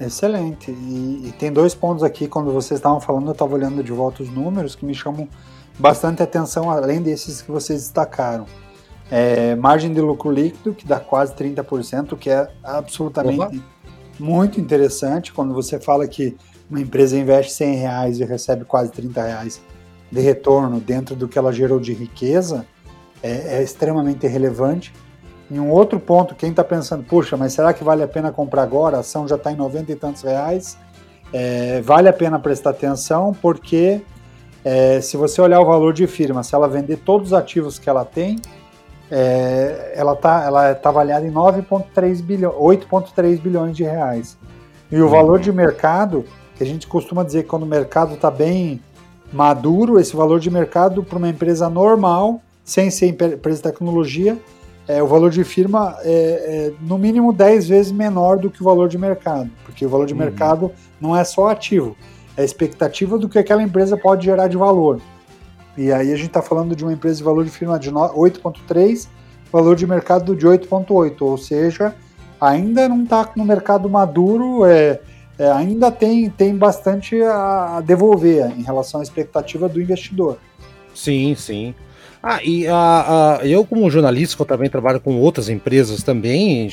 É 0.00 0.06
excelente. 0.06 0.70
E, 0.70 1.26
e, 1.26 1.34
tem 1.36 1.52
dois 1.52 1.74
pontos 1.74 2.04
aqui, 2.04 2.28
quando 2.28 2.52
vocês 2.52 2.78
estavam 2.78 3.00
falando, 3.00 3.26
eu 3.26 3.32
estava 3.32 3.52
olhando 3.56 3.82
de 3.82 3.90
volta 3.90 4.22
os 4.22 4.30
números 4.30 4.76
que 4.76 4.86
me 4.86 4.94
chamam 4.94 5.28
bastante 5.76 6.22
atenção, 6.22 6.70
além 6.70 7.02
desses 7.02 7.42
que 7.42 7.50
vocês 7.50 7.80
destacaram. 7.80 8.46
É, 9.10 9.54
margem 9.54 9.92
de 9.92 10.00
lucro 10.00 10.30
líquido, 10.30 10.74
que 10.74 10.86
dá 10.86 11.00
quase 11.00 11.34
30%, 11.34 12.16
que 12.16 12.28
é 12.28 12.48
absolutamente 12.62 13.40
Opa. 13.40 13.56
muito 14.18 14.60
interessante 14.60 15.32
quando 15.32 15.54
você 15.54 15.80
fala 15.80 16.06
que 16.06 16.36
uma 16.70 16.80
empresa 16.80 17.18
investe 17.18 17.52
100 17.52 17.74
reais 17.76 18.20
e 18.20 18.24
recebe 18.24 18.64
quase 18.64 18.92
30 18.92 19.22
reais 19.22 19.62
de 20.10 20.20
retorno 20.20 20.80
dentro 20.80 21.14
do 21.14 21.26
que 21.26 21.38
ela 21.38 21.52
gerou 21.52 21.80
de 21.80 21.92
riqueza, 21.92 22.66
é, 23.22 23.58
é 23.58 23.62
extremamente 23.62 24.26
relevante. 24.26 24.92
E 25.50 25.58
um 25.58 25.70
outro 25.70 25.98
ponto, 25.98 26.34
quem 26.34 26.50
está 26.50 26.62
pensando, 26.62 27.02
puxa, 27.04 27.36
mas 27.36 27.54
será 27.54 27.72
que 27.72 27.82
vale 27.82 28.02
a 28.02 28.08
pena 28.08 28.30
comprar 28.30 28.62
agora? 28.62 28.98
A 28.98 29.00
ação 29.00 29.26
já 29.26 29.36
está 29.36 29.50
em 29.50 29.56
90 29.56 29.92
e 29.92 29.96
tantos 29.96 30.22
reais. 30.22 30.76
É, 31.32 31.80
vale 31.80 32.08
a 32.08 32.12
pena 32.12 32.38
prestar 32.38 32.70
atenção, 32.70 33.34
porque 33.40 34.02
é, 34.64 35.00
se 35.00 35.16
você 35.16 35.40
olhar 35.40 35.60
o 35.60 35.64
valor 35.64 35.94
de 35.94 36.06
firma, 36.06 36.42
se 36.42 36.54
ela 36.54 36.68
vender 36.68 36.98
todos 36.98 37.28
os 37.28 37.32
ativos 37.32 37.78
que 37.78 37.88
ela 37.88 38.04
tem, 38.04 38.36
é, 39.10 39.92
ela 39.94 40.12
está 40.12 40.44
ela 40.44 40.74
tá 40.74 40.88
avaliada 40.88 41.26
em 41.26 41.32
9,3 41.32 42.22
bilhões, 42.22 42.56
8,3 42.56 43.40
bilhões 43.40 43.76
de 43.76 43.84
reais. 43.84 44.36
E 44.90 45.00
o 45.00 45.08
valor 45.08 45.38
de 45.38 45.52
mercado, 45.52 46.24
que 46.56 46.62
a 46.62 46.66
gente 46.66 46.86
costuma 46.86 47.22
dizer 47.22 47.42
que 47.42 47.48
quando 47.48 47.62
o 47.64 47.66
mercado 47.66 48.14
está 48.14 48.30
bem 48.30 48.80
maduro, 49.32 49.98
esse 49.98 50.16
valor 50.16 50.40
de 50.40 50.50
mercado 50.50 51.02
para 51.02 51.18
uma 51.18 51.28
empresa 51.28 51.68
normal, 51.68 52.40
sem 52.64 52.90
ser 52.90 53.08
empresa 53.08 53.58
de 53.58 53.62
tecnologia, 53.62 54.38
é, 54.86 55.02
o 55.02 55.06
valor 55.06 55.30
de 55.30 55.44
firma 55.44 55.96
é, 56.00 56.10
é, 56.10 56.72
no 56.80 56.96
mínimo 56.96 57.32
10 57.32 57.68
vezes 57.68 57.92
menor 57.92 58.38
do 58.38 58.50
que 58.50 58.62
o 58.62 58.64
valor 58.64 58.88
de 58.88 58.96
mercado, 58.96 59.50
porque 59.64 59.84
o 59.84 59.88
valor 59.88 60.06
de 60.06 60.14
uhum. 60.14 60.20
mercado 60.20 60.72
não 60.98 61.14
é 61.14 61.22
só 61.24 61.48
ativo, 61.48 61.94
é 62.36 62.40
a 62.40 62.44
expectativa 62.44 63.18
do 63.18 63.28
que 63.28 63.38
aquela 63.38 63.62
empresa 63.62 63.96
pode 63.98 64.24
gerar 64.24 64.48
de 64.48 64.56
valor. 64.56 65.00
E 65.78 65.92
aí 65.92 66.12
a 66.12 66.16
gente 66.16 66.26
está 66.26 66.42
falando 66.42 66.74
de 66.74 66.82
uma 66.82 66.92
empresa 66.92 67.18
de 67.18 67.22
valor 67.22 67.44
de 67.44 67.52
firma 67.52 67.78
de 67.78 67.88
8,3, 67.88 69.06
valor 69.52 69.76
de 69.76 69.86
mercado 69.86 70.34
de 70.34 70.44
8,8, 70.44 71.14
ou 71.20 71.38
seja, 71.38 71.94
ainda 72.40 72.88
não 72.88 73.04
está 73.04 73.30
no 73.36 73.44
mercado 73.44 73.88
maduro, 73.88 74.66
é, 74.66 74.98
é, 75.38 75.48
ainda 75.52 75.92
tem, 75.92 76.28
tem 76.30 76.56
bastante 76.56 77.22
a 77.22 77.80
devolver 77.86 78.50
em 78.58 78.62
relação 78.64 78.98
à 78.98 79.04
expectativa 79.04 79.68
do 79.68 79.80
investidor. 79.80 80.38
Sim, 80.92 81.36
sim. 81.36 81.72
Ah, 82.20 82.42
e 82.42 82.66
a, 82.66 83.38
eu, 83.44 83.64
como 83.64 83.88
jornalista, 83.88 84.42
eu 84.42 84.46
também 84.46 84.68
trabalho 84.68 84.98
com 84.98 85.16
outras 85.20 85.48
empresas 85.48 86.02
também, 86.02 86.68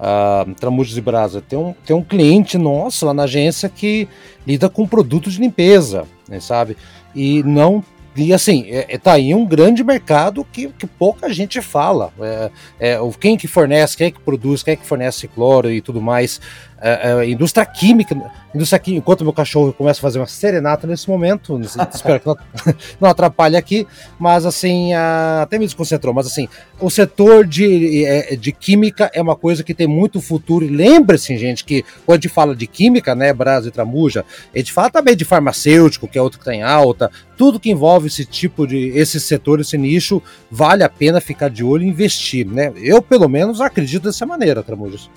a 0.00 0.46
Tramujas 0.58 0.96
e 0.96 1.00
Brasa, 1.02 1.42
tem 1.42 1.58
um, 1.58 1.74
tem 1.84 1.94
um 1.94 2.02
cliente 2.02 2.56
nosso 2.56 3.04
lá 3.04 3.12
na 3.12 3.24
agência 3.24 3.68
que 3.68 4.08
lida 4.46 4.70
com 4.70 4.86
produtos 4.86 5.34
de 5.34 5.40
limpeza, 5.42 6.06
né, 6.26 6.40
sabe? 6.40 6.74
E 7.14 7.42
não 7.42 7.84
e 8.16 8.32
assim, 8.32 8.66
é, 8.68 8.94
é, 8.94 8.98
tá 8.98 9.12
aí 9.14 9.34
um 9.34 9.44
grande 9.44 9.82
mercado 9.82 10.46
que, 10.52 10.68
que 10.68 10.86
pouca 10.86 11.32
gente 11.32 11.60
fala. 11.60 12.12
É, 12.20 12.50
é, 12.78 12.98
quem 13.20 13.36
que 13.36 13.48
fornece, 13.48 13.96
quem 13.96 14.12
que 14.12 14.20
produz, 14.20 14.62
quem 14.62 14.76
que 14.76 14.86
fornece 14.86 15.26
cloro 15.26 15.70
e 15.70 15.80
tudo 15.80 16.00
mais. 16.00 16.40
É, 16.86 17.12
é, 17.12 17.30
indústria 17.30 17.64
química, 17.64 18.14
indústria 18.54 18.78
química, 18.78 18.98
enquanto 18.98 19.24
meu 19.24 19.32
cachorro 19.32 19.72
começa 19.72 20.00
a 20.00 20.02
fazer 20.02 20.18
uma 20.18 20.26
serenata 20.26 20.86
nesse 20.86 21.08
momento, 21.08 21.58
espero 21.64 22.20
que 22.20 22.26
não, 22.26 22.36
não, 23.00 23.08
atrapalhe 23.08 23.56
aqui, 23.56 23.86
mas 24.18 24.44
assim, 24.44 24.92
a, 24.92 25.40
até 25.40 25.58
me 25.58 25.64
desconcentrou, 25.64 26.12
mas 26.12 26.26
assim, 26.26 26.46
o 26.78 26.90
setor 26.90 27.46
de, 27.46 28.04
é, 28.04 28.36
de 28.36 28.52
química 28.52 29.10
é 29.14 29.22
uma 29.22 29.34
coisa 29.34 29.64
que 29.64 29.72
tem 29.72 29.86
muito 29.86 30.20
futuro, 30.20 30.62
e 30.62 30.68
lembre-se, 30.68 31.38
gente, 31.38 31.64
que 31.64 31.82
quando 32.04 32.18
a 32.18 32.20
gente 32.20 32.28
fala 32.28 32.54
de 32.54 32.66
química, 32.66 33.14
né, 33.14 33.32
Brasil 33.32 33.70
e 33.70 33.72
Tramuja, 33.72 34.22
a 34.54 34.58
gente 34.58 34.70
fala 34.70 34.90
também 34.90 35.16
de 35.16 35.24
farmacêutico, 35.24 36.06
que 36.06 36.18
é 36.18 36.22
outro 36.22 36.38
que 36.38 36.42
está 36.42 36.54
em 36.54 36.62
alta, 36.62 37.10
tudo 37.34 37.58
que 37.58 37.70
envolve 37.70 38.08
esse 38.08 38.26
tipo 38.26 38.66
de, 38.66 38.88
esse 38.88 39.18
setor, 39.18 39.58
esse 39.58 39.78
nicho, 39.78 40.22
vale 40.50 40.84
a 40.84 40.88
pena 40.90 41.18
ficar 41.18 41.48
de 41.48 41.64
olho 41.64 41.84
e 41.84 41.88
investir, 41.88 42.46
né, 42.46 42.74
eu 42.76 43.00
pelo 43.00 43.26
menos 43.26 43.62
acredito 43.62 44.02
dessa 44.02 44.26
maneira, 44.26 44.62
Tramujas. 44.62 45.08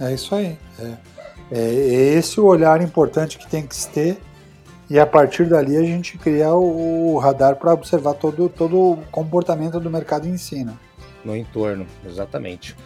É 0.00 0.12
isso 0.12 0.34
aí. 0.34 0.58
É. 0.78 0.94
é 1.52 1.74
esse 2.16 2.40
o 2.40 2.44
olhar 2.44 2.80
importante 2.82 3.38
que 3.38 3.46
tem 3.48 3.66
que 3.66 3.74
se 3.74 3.88
ter 3.88 4.20
e 4.88 4.98
a 4.98 5.06
partir 5.06 5.46
dali 5.46 5.76
a 5.76 5.82
gente 5.82 6.18
cria 6.18 6.52
o, 6.52 7.18
radar 7.18 7.56
para 7.56 7.72
observar 7.72 8.14
todo, 8.14 8.48
todo 8.48 8.76
o 8.76 8.96
comportamento 9.10 9.80
do 9.80 9.90
mercado 9.90 10.28
em 10.28 10.36
si. 10.36 10.64
Né? 10.64 10.74
No 11.24 11.34
entorno, 11.34 11.86
exatamente. 12.06 12.76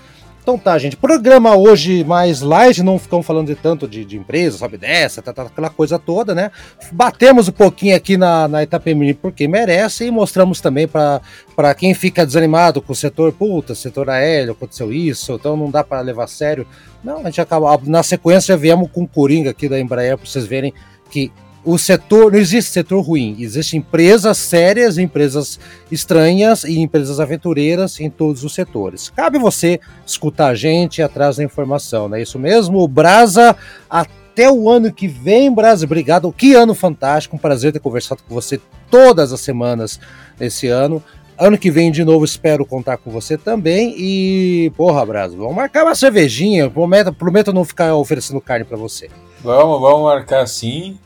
Então 0.49 0.57
tá, 0.57 0.79
gente. 0.79 0.97
Programa 0.97 1.55
hoje 1.55 2.03
mais 2.05 2.41
light, 2.41 2.83
não 2.83 2.99
ficamos 2.99 3.27
falando 3.27 3.49
de 3.49 3.55
tanto 3.55 3.87
de, 3.87 4.03
de 4.03 4.17
empresa, 4.17 4.57
sabe 4.57 4.79
dessa, 4.79 5.21
tá, 5.21 5.31
tá, 5.31 5.43
aquela 5.43 5.69
coisa 5.69 5.99
toda, 5.99 6.35
né? 6.35 6.51
Batemos 6.91 7.49
um 7.49 7.53
pouquinho 7.53 7.95
aqui 7.95 8.17
na, 8.17 8.49
na 8.49 8.63
Itapemirim 8.63 9.13
porque 9.13 9.47
merece 9.47 10.07
e 10.07 10.11
mostramos 10.11 10.63
também 10.63 10.89
para 10.89 11.75
quem 11.77 11.93
fica 11.93 12.25
desanimado 12.25 12.81
com 12.81 12.95
o 12.95 12.97
setor, 12.97 13.31
puta, 13.31 13.75
setor 13.75 14.09
aéreo, 14.09 14.53
aconteceu 14.53 14.91
isso, 14.91 15.35
então 15.35 15.55
não 15.55 15.71
dá 15.71 15.85
para 15.85 16.01
levar 16.01 16.25
a 16.25 16.29
sério. 16.29 16.67
Não, 17.05 17.19
a 17.19 17.25
gente 17.25 17.43
acaba. 17.43 17.79
Na 17.85 18.03
sequência 18.03 18.57
viemos 18.57 18.91
com 18.91 19.03
o 19.03 19.07
Coringa 19.07 19.51
aqui 19.51 19.69
da 19.69 19.79
Embraer 19.79 20.17
para 20.17 20.27
vocês 20.27 20.47
verem 20.47 20.73
que 21.11 21.31
o 21.65 21.77
setor, 21.77 22.33
não 22.33 22.39
existe 22.39 22.71
setor 22.71 23.01
ruim, 23.01 23.37
existem 23.39 23.81
empresas 23.81 24.39
sérias, 24.39 24.97
empresas 24.97 25.59
estranhas 25.91 26.65
e 26.65 26.79
empresas 26.79 27.21
aventureiras 27.21 28.01
em 28.01 28.09
todos 28.09 28.45
os 28.45 28.55
setores. 28.55 29.11
Cabe 29.11 29.39
você 29.39 29.81
escutar 30.07 30.49
a 30.49 30.55
gente 30.55 31.03
atrás 31.03 31.37
da 31.37 31.45
informação, 31.45 32.09
não 32.09 32.17
é 32.17 32.23
isso 32.23 32.39
mesmo? 32.39 32.79
O 32.79 32.89
Brasa, 32.89 33.57
até 33.91 34.51
o 34.51 34.71
ano 34.71 34.93
que 34.93 35.09
vem, 35.09 35.53
Brasa, 35.53 35.85
obrigado. 35.85 36.33
Que 36.33 36.55
ano 36.55 36.75
fantástico, 36.75 37.37
um 37.37 37.39
prazer 37.39 37.73
ter 37.73 37.81
conversado 37.81 38.23
com 38.27 38.35
você 38.35 38.61
todas 38.91 39.33
as 39.33 39.41
semanas 39.41 40.01
nesse 40.39 40.69
ano. 40.69 41.03
Ano 41.37 41.57
que 41.57 41.71
vem, 41.71 41.93
de 41.93 42.05
novo, 42.05 42.25
espero 42.25 42.67
contar 42.67 42.97
com 42.97 43.11
você 43.11 43.39
também. 43.39 43.95
E, 43.97 44.73
porra, 44.77 45.07
Brasa, 45.07 45.37
vamos 45.37 45.55
marcar 45.55 45.85
uma 45.85 45.95
cervejinha. 45.95 46.69
Prometo, 46.69 47.13
prometo 47.13 47.53
não 47.53 47.65
ficar 47.65 47.95
oferecendo 47.95 48.41
carne 48.41 48.65
para 48.65 48.77
você. 48.77 49.09
Vamos, 49.41 49.81
vamos 49.81 50.03
marcar 50.03 50.47
sim. 50.49 50.99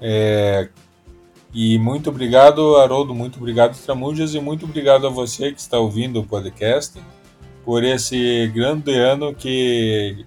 É, 0.00 0.68
e 1.52 1.78
muito 1.78 2.10
obrigado, 2.10 2.76
Haroldo, 2.76 3.14
muito 3.14 3.38
obrigado, 3.38 3.76
Tramujas, 3.78 4.34
e 4.34 4.40
muito 4.40 4.64
obrigado 4.64 5.06
a 5.06 5.10
você 5.10 5.50
que 5.52 5.60
está 5.60 5.78
ouvindo 5.78 6.20
o 6.20 6.24
podcast 6.24 7.00
por 7.64 7.82
esse 7.84 8.50
grande 8.54 8.94
ano 8.94 9.34
que, 9.34 10.24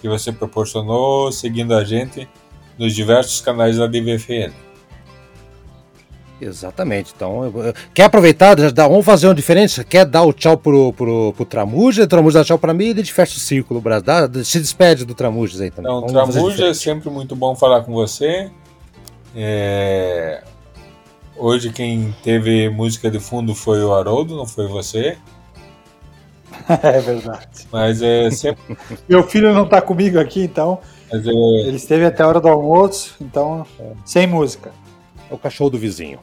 que 0.00 0.08
você 0.08 0.32
proporcionou 0.32 1.32
seguindo 1.32 1.74
a 1.74 1.84
gente 1.84 2.28
nos 2.78 2.94
diversos 2.94 3.40
canais 3.40 3.76
da 3.76 3.86
DVFN. 3.86 4.52
Exatamente. 6.40 7.12
Então, 7.16 7.52
quer 7.92 8.04
aproveitar? 8.04 8.56
Vamos 8.88 9.04
fazer 9.04 9.26
uma 9.26 9.34
diferença? 9.34 9.82
Quer 9.82 10.06
dar 10.06 10.22
o 10.22 10.32
tchau 10.32 10.56
pro, 10.56 10.92
pro, 10.92 11.32
pro 11.32 11.44
Tramuja? 11.44 12.04
O 12.04 12.06
Tramuja 12.06 12.38
dá 12.38 12.44
tchau 12.44 12.58
pra 12.58 12.72
mim 12.72 12.84
e 12.84 12.90
ele 12.90 13.04
fecha 13.04 13.36
o 13.36 13.40
círculo, 13.40 13.80
Brasil. 13.80 14.44
Se 14.44 14.60
despede 14.60 15.04
do 15.04 15.14
Tramujas 15.14 15.60
aí 15.60 15.70
também. 15.70 15.92
Então, 15.92 16.06
Tramuja, 16.06 16.68
é 16.68 16.74
sempre 16.74 17.10
muito 17.10 17.34
bom 17.34 17.56
falar 17.56 17.82
com 17.82 17.92
você. 17.92 18.50
É... 19.34 20.42
Hoje 21.36 21.70
quem 21.70 22.14
teve 22.22 22.68
música 22.68 23.10
de 23.10 23.20
fundo 23.20 23.54
foi 23.54 23.82
o 23.82 23.94
Haroldo, 23.94 24.36
não 24.36 24.46
foi 24.46 24.66
você. 24.66 25.16
É 26.82 27.00
verdade. 27.00 27.66
Mas 27.72 28.02
é 28.02 28.30
sempre. 28.30 28.76
Meu 29.08 29.22
filho 29.22 29.54
não 29.54 29.64
está 29.64 29.80
comigo 29.80 30.18
aqui, 30.18 30.42
então. 30.42 30.80
É... 31.10 31.16
Ele 31.16 31.76
esteve 31.76 32.04
até 32.04 32.22
a 32.22 32.28
hora 32.28 32.40
do 32.40 32.48
almoço, 32.48 33.16
então 33.20 33.66
é. 33.78 33.92
sem 34.04 34.26
música. 34.26 34.70
É 35.30 35.34
o 35.34 35.38
cachorro 35.38 35.70
do 35.70 35.78
vizinho. 35.78 36.20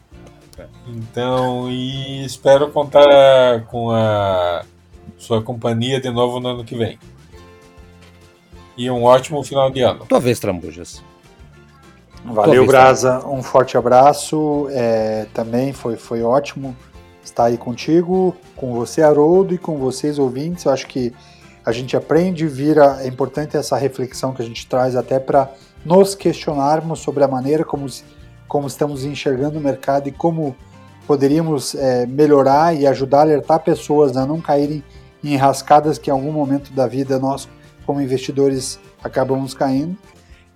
Então, 0.87 1.69
e 1.69 2.23
espero 2.23 2.71
contar 2.71 3.65
com 3.65 3.91
a 3.91 4.63
sua 5.17 5.41
companhia 5.41 5.99
de 5.99 6.09
novo 6.09 6.39
no 6.39 6.49
ano 6.49 6.63
que 6.63 6.75
vem. 6.75 6.99
E 8.77 8.89
um 8.89 9.03
ótimo 9.03 9.43
final 9.43 9.71
de 9.71 9.81
ano. 9.81 10.05
Tua 10.05 10.19
vez, 10.19 10.39
Trambujas. 10.39 11.03
Valeu, 12.25 12.65
Graza. 12.65 13.25
Um 13.27 13.43
forte 13.43 13.77
abraço. 13.77 14.67
É, 14.71 15.27
também 15.33 15.73
foi, 15.73 15.95
foi 15.95 16.23
ótimo 16.23 16.75
estar 17.23 17.45
aí 17.45 17.57
contigo, 17.57 18.35
com 18.55 18.73
você, 18.73 19.01
Haroldo, 19.01 19.53
e 19.53 19.57
com 19.57 19.77
vocês, 19.77 20.17
ouvintes. 20.17 20.65
Eu 20.65 20.71
acho 20.71 20.87
que 20.87 21.13
a 21.65 21.71
gente 21.71 21.95
aprende, 21.95 22.47
vira. 22.47 22.99
É 23.01 23.07
importante 23.07 23.55
essa 23.57 23.77
reflexão 23.77 24.33
que 24.33 24.41
a 24.41 24.45
gente 24.45 24.67
traz 24.67 24.95
até 24.95 25.19
para 25.19 25.49
nos 25.83 26.15
questionarmos 26.15 26.99
sobre 26.99 27.23
a 27.23 27.27
maneira 27.27 27.63
como, 27.63 27.85
como 28.47 28.67
estamos 28.67 29.03
enxergando 29.03 29.59
o 29.59 29.61
mercado 29.61 30.07
e 30.09 30.11
como 30.11 30.55
poderíamos 31.05 31.75
é, 31.75 32.07
melhorar 32.07 32.75
e 32.75 32.87
ajudar 32.87 33.19
a 33.19 33.21
alertar 33.21 33.59
pessoas 33.59 34.17
a 34.17 34.25
não 34.25 34.41
caírem 34.41 34.83
em 35.23 35.33
enrascadas 35.33 35.99
que 35.99 36.09
em 36.09 36.13
algum 36.13 36.31
momento 36.31 36.73
da 36.73 36.87
vida 36.87 37.19
nós, 37.19 37.47
como 37.85 38.01
investidores, 38.01 38.79
acabamos 39.03 39.53
caindo. 39.53 39.95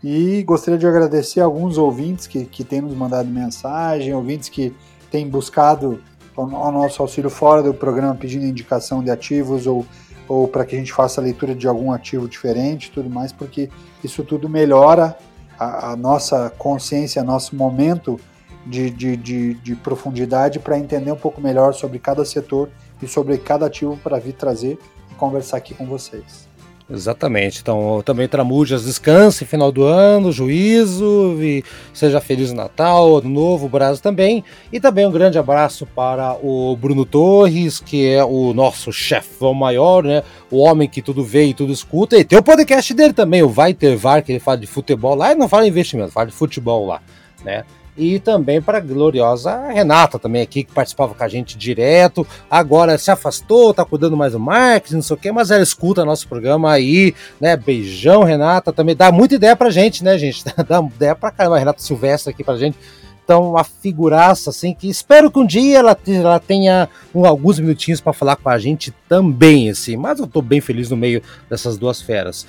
E 0.03 0.43
gostaria 0.43 0.77
de 0.77 0.87
agradecer 0.87 1.41
alguns 1.41 1.77
ouvintes 1.77 2.25
que, 2.25 2.45
que 2.45 2.63
têm 2.63 2.81
nos 2.81 2.95
mandado 2.95 3.29
mensagem, 3.29 4.13
ouvintes 4.13 4.47
que 4.47 4.73
têm 5.11 5.27
buscado 5.27 6.01
o, 6.35 6.41
o 6.43 6.71
nosso 6.71 7.01
auxílio 7.01 7.29
fora 7.29 7.61
do 7.61 7.73
programa 7.73 8.15
pedindo 8.15 8.45
indicação 8.45 9.03
de 9.03 9.11
ativos 9.11 9.67
ou, 9.67 9.85
ou 10.27 10.47
para 10.47 10.65
que 10.65 10.75
a 10.75 10.79
gente 10.79 10.93
faça 10.93 11.19
a 11.19 11.23
leitura 11.23 11.53
de 11.53 11.67
algum 11.67 11.91
ativo 11.91 12.27
diferente 12.29 12.91
tudo 12.91 13.09
mais, 13.09 13.33
porque 13.33 13.69
isso 14.01 14.23
tudo 14.23 14.47
melhora 14.47 15.17
a, 15.57 15.91
a 15.91 15.95
nossa 15.97 16.49
consciência, 16.57 17.21
nosso 17.23 17.55
momento 17.55 18.17
de, 18.65 18.89
de, 18.89 19.17
de, 19.17 19.53
de 19.55 19.75
profundidade 19.75 20.59
para 20.59 20.79
entender 20.79 21.11
um 21.11 21.17
pouco 21.17 21.41
melhor 21.41 21.73
sobre 21.73 21.99
cada 21.99 22.23
setor 22.23 22.69
e 23.01 23.07
sobre 23.07 23.37
cada 23.37 23.65
ativo 23.65 23.97
para 23.97 24.17
vir 24.17 24.33
trazer 24.33 24.79
e 25.11 25.15
conversar 25.15 25.57
aqui 25.57 25.73
com 25.73 25.85
vocês. 25.85 26.48
Exatamente. 26.91 27.59
Então, 27.61 28.01
também 28.03 28.27
Tramujas, 28.27 28.83
descanse 28.83 29.45
final 29.45 29.71
do 29.71 29.83
ano, 29.83 30.31
juízo, 30.31 31.37
e 31.39 31.63
seja 31.93 32.19
feliz 32.19 32.51
Natal, 32.51 33.21
Novo, 33.21 33.69
Brasil 33.69 34.01
também. 34.01 34.43
E 34.73 34.79
também 34.79 35.05
um 35.05 35.11
grande 35.11 35.37
abraço 35.37 35.85
para 35.85 36.35
o 36.41 36.75
Bruno 36.75 37.05
Torres, 37.05 37.79
que 37.79 38.07
é 38.07 38.23
o 38.23 38.53
nosso 38.53 38.91
chefão 38.91 39.53
maior, 39.53 40.03
né? 40.03 40.23
O 40.49 40.57
homem 40.57 40.89
que 40.89 41.01
tudo 41.01 41.23
vê 41.23 41.45
e 41.45 41.53
tudo 41.53 41.71
escuta. 41.71 42.17
E 42.17 42.23
tem 42.23 42.39
o 42.39 42.43
podcast 42.43 42.91
dele 42.93 43.13
também, 43.13 43.43
o 43.43 43.49
Vai 43.49 43.73
Ter 43.73 43.95
VAR, 43.95 44.23
que 44.23 44.31
ele 44.31 44.39
fala 44.39 44.57
de 44.57 44.65
futebol 44.65 45.13
lá, 45.13 45.31
e 45.31 45.35
não 45.35 45.47
fala 45.47 45.67
investimento, 45.67 46.11
fala 46.11 46.25
de 46.25 46.33
futebol 46.33 46.87
lá, 46.87 47.01
né? 47.45 47.65
E 47.99 48.17
também 48.17 48.61
para 48.61 48.77
a 48.77 48.81
gloriosa 48.81 49.67
Renata 49.67 50.17
também 50.17 50.41
aqui, 50.41 50.63
que 50.63 50.71
participava 50.71 51.13
com 51.13 51.23
a 51.23 51.27
gente 51.27 51.57
direto, 51.57 52.25
agora 52.49 52.97
se 52.97 53.11
afastou, 53.11 53.73
tá 53.73 53.83
cuidando 53.83 54.15
mais 54.15 54.31
do 54.31 54.39
marketing, 54.39 54.95
não 54.95 55.01
sei 55.01 55.15
o 55.15 55.19
que, 55.19 55.31
mas 55.31 55.51
ela 55.51 55.61
escuta 55.61 56.05
nosso 56.05 56.25
programa 56.27 56.71
aí, 56.71 57.13
né, 57.41 57.57
beijão 57.57 58.23
Renata, 58.23 58.71
também 58.71 58.95
dá 58.95 59.11
muita 59.11 59.35
ideia 59.35 59.55
pra 59.55 59.69
gente, 59.69 60.01
né 60.01 60.17
gente, 60.17 60.45
dá 60.67 60.81
ideia 60.81 61.13
pra 61.13 61.29
caramba, 61.29 61.59
Renata 61.59 61.81
Silvestre 61.81 62.31
aqui 62.31 62.41
pra 62.41 62.55
gente, 62.55 62.77
então 63.25 63.51
uma 63.51 63.65
figuraça 63.65 64.49
assim, 64.49 64.73
que 64.73 64.89
espero 64.89 65.29
que 65.29 65.37
um 65.37 65.45
dia 65.45 65.79
ela, 65.79 65.97
ela 66.07 66.39
tenha 66.39 66.87
um, 67.13 67.25
alguns 67.25 67.59
minutinhos 67.59 67.99
para 67.99 68.13
falar 68.13 68.37
com 68.37 68.49
a 68.49 68.57
gente 68.57 68.91
também, 69.09 69.69
assim, 69.69 69.97
mas 69.97 70.19
eu 70.19 70.25
tô 70.25 70.41
bem 70.41 70.61
feliz 70.61 70.89
no 70.89 70.97
meio 70.97 71.21
dessas 71.49 71.77
duas 71.77 72.01
feras. 72.01 72.47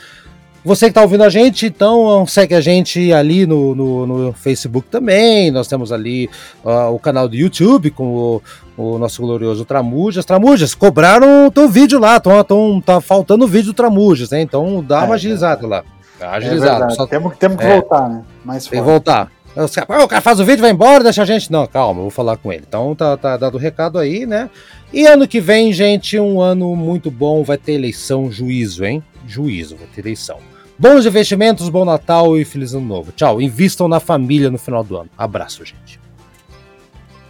Você 0.62 0.86
que 0.86 0.90
está 0.90 1.00
ouvindo 1.00 1.24
a 1.24 1.30
gente, 1.30 1.66
então 1.66 2.26
segue 2.26 2.54
a 2.54 2.60
gente 2.60 3.12
ali 3.14 3.46
no, 3.46 3.74
no, 3.74 4.06
no 4.06 4.32
Facebook 4.34 4.88
também. 4.90 5.50
Nós 5.50 5.66
temos 5.66 5.90
ali 5.90 6.28
uh, 6.62 6.94
o 6.94 6.98
canal 6.98 7.26
do 7.26 7.34
YouTube 7.34 7.90
com 7.90 8.14
o, 8.14 8.42
o, 8.76 8.98
nosso 8.98 9.22
glorioso 9.22 9.64
Tramujas. 9.64 10.24
Tramujas, 10.24 10.74
cobraram 10.74 11.46
o 11.46 11.50
teu 11.50 11.66
vídeo 11.66 11.98
lá, 11.98 12.20
tão, 12.20 12.44
tão, 12.44 12.80
tá 12.80 13.00
faltando 13.00 13.46
o 13.46 13.48
vídeo 13.48 13.72
do 13.72 13.74
Tramujas, 13.74 14.30
né? 14.30 14.42
Então 14.42 14.84
dá 14.86 15.00
é, 15.00 15.04
uma 15.04 15.14
agilizada 15.14 15.64
é. 15.64 15.68
lá. 15.68 15.84
Agilizado. 16.20 16.84
É 16.84 16.90
Só... 16.90 17.06
Temos, 17.06 17.38
temos 17.38 17.56
que 17.56 17.64
é. 17.64 17.72
voltar, 17.72 18.08
né? 18.10 18.22
Mais 18.44 18.66
Tem 18.66 18.80
que 18.80 18.84
voltar. 18.84 19.32
o 19.56 20.08
cara 20.08 20.20
faz 20.20 20.40
o 20.40 20.44
vídeo, 20.44 20.60
vai 20.60 20.72
embora, 20.72 21.02
deixa 21.02 21.22
a 21.22 21.26
gente. 21.26 21.50
Não, 21.50 21.66
calma, 21.66 22.00
eu 22.00 22.02
vou 22.02 22.10
falar 22.10 22.36
com 22.36 22.52
ele. 22.52 22.64
Então 22.68 22.94
tá, 22.94 23.16
tá 23.16 23.38
dado 23.38 23.54
o 23.54 23.58
recado 23.58 23.98
aí, 23.98 24.26
né? 24.26 24.50
E 24.92 25.06
ano 25.06 25.26
que 25.26 25.40
vem, 25.40 25.72
gente, 25.72 26.20
um 26.20 26.38
ano 26.38 26.76
muito 26.76 27.10
bom. 27.10 27.42
Vai 27.42 27.56
ter 27.56 27.72
eleição, 27.72 28.30
juízo, 28.30 28.84
hein? 28.84 29.02
Juízo, 29.26 29.76
vai 29.76 29.86
ter 29.86 30.02
eleição. 30.02 30.49
Bons 30.80 31.04
investimentos, 31.04 31.68
bom 31.68 31.84
Natal 31.84 32.38
e 32.38 32.44
feliz 32.44 32.72
ano 32.72 32.86
novo. 32.86 33.12
Tchau. 33.12 33.38
Invistam 33.38 33.86
na 33.86 34.00
família 34.00 34.50
no 34.50 34.56
final 34.56 34.82
do 34.82 34.96
ano. 34.96 35.10
Abraço, 35.16 35.62
gente. 35.62 36.00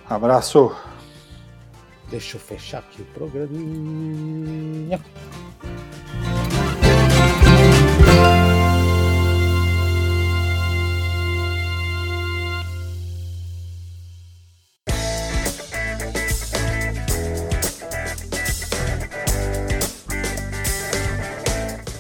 Abraço. 0.09 0.71
Deixa 2.09 2.37
eu 2.37 2.41
fechar 2.41 2.79
aqui 2.79 3.03
o 3.03 3.05
programinha. 3.07 5.01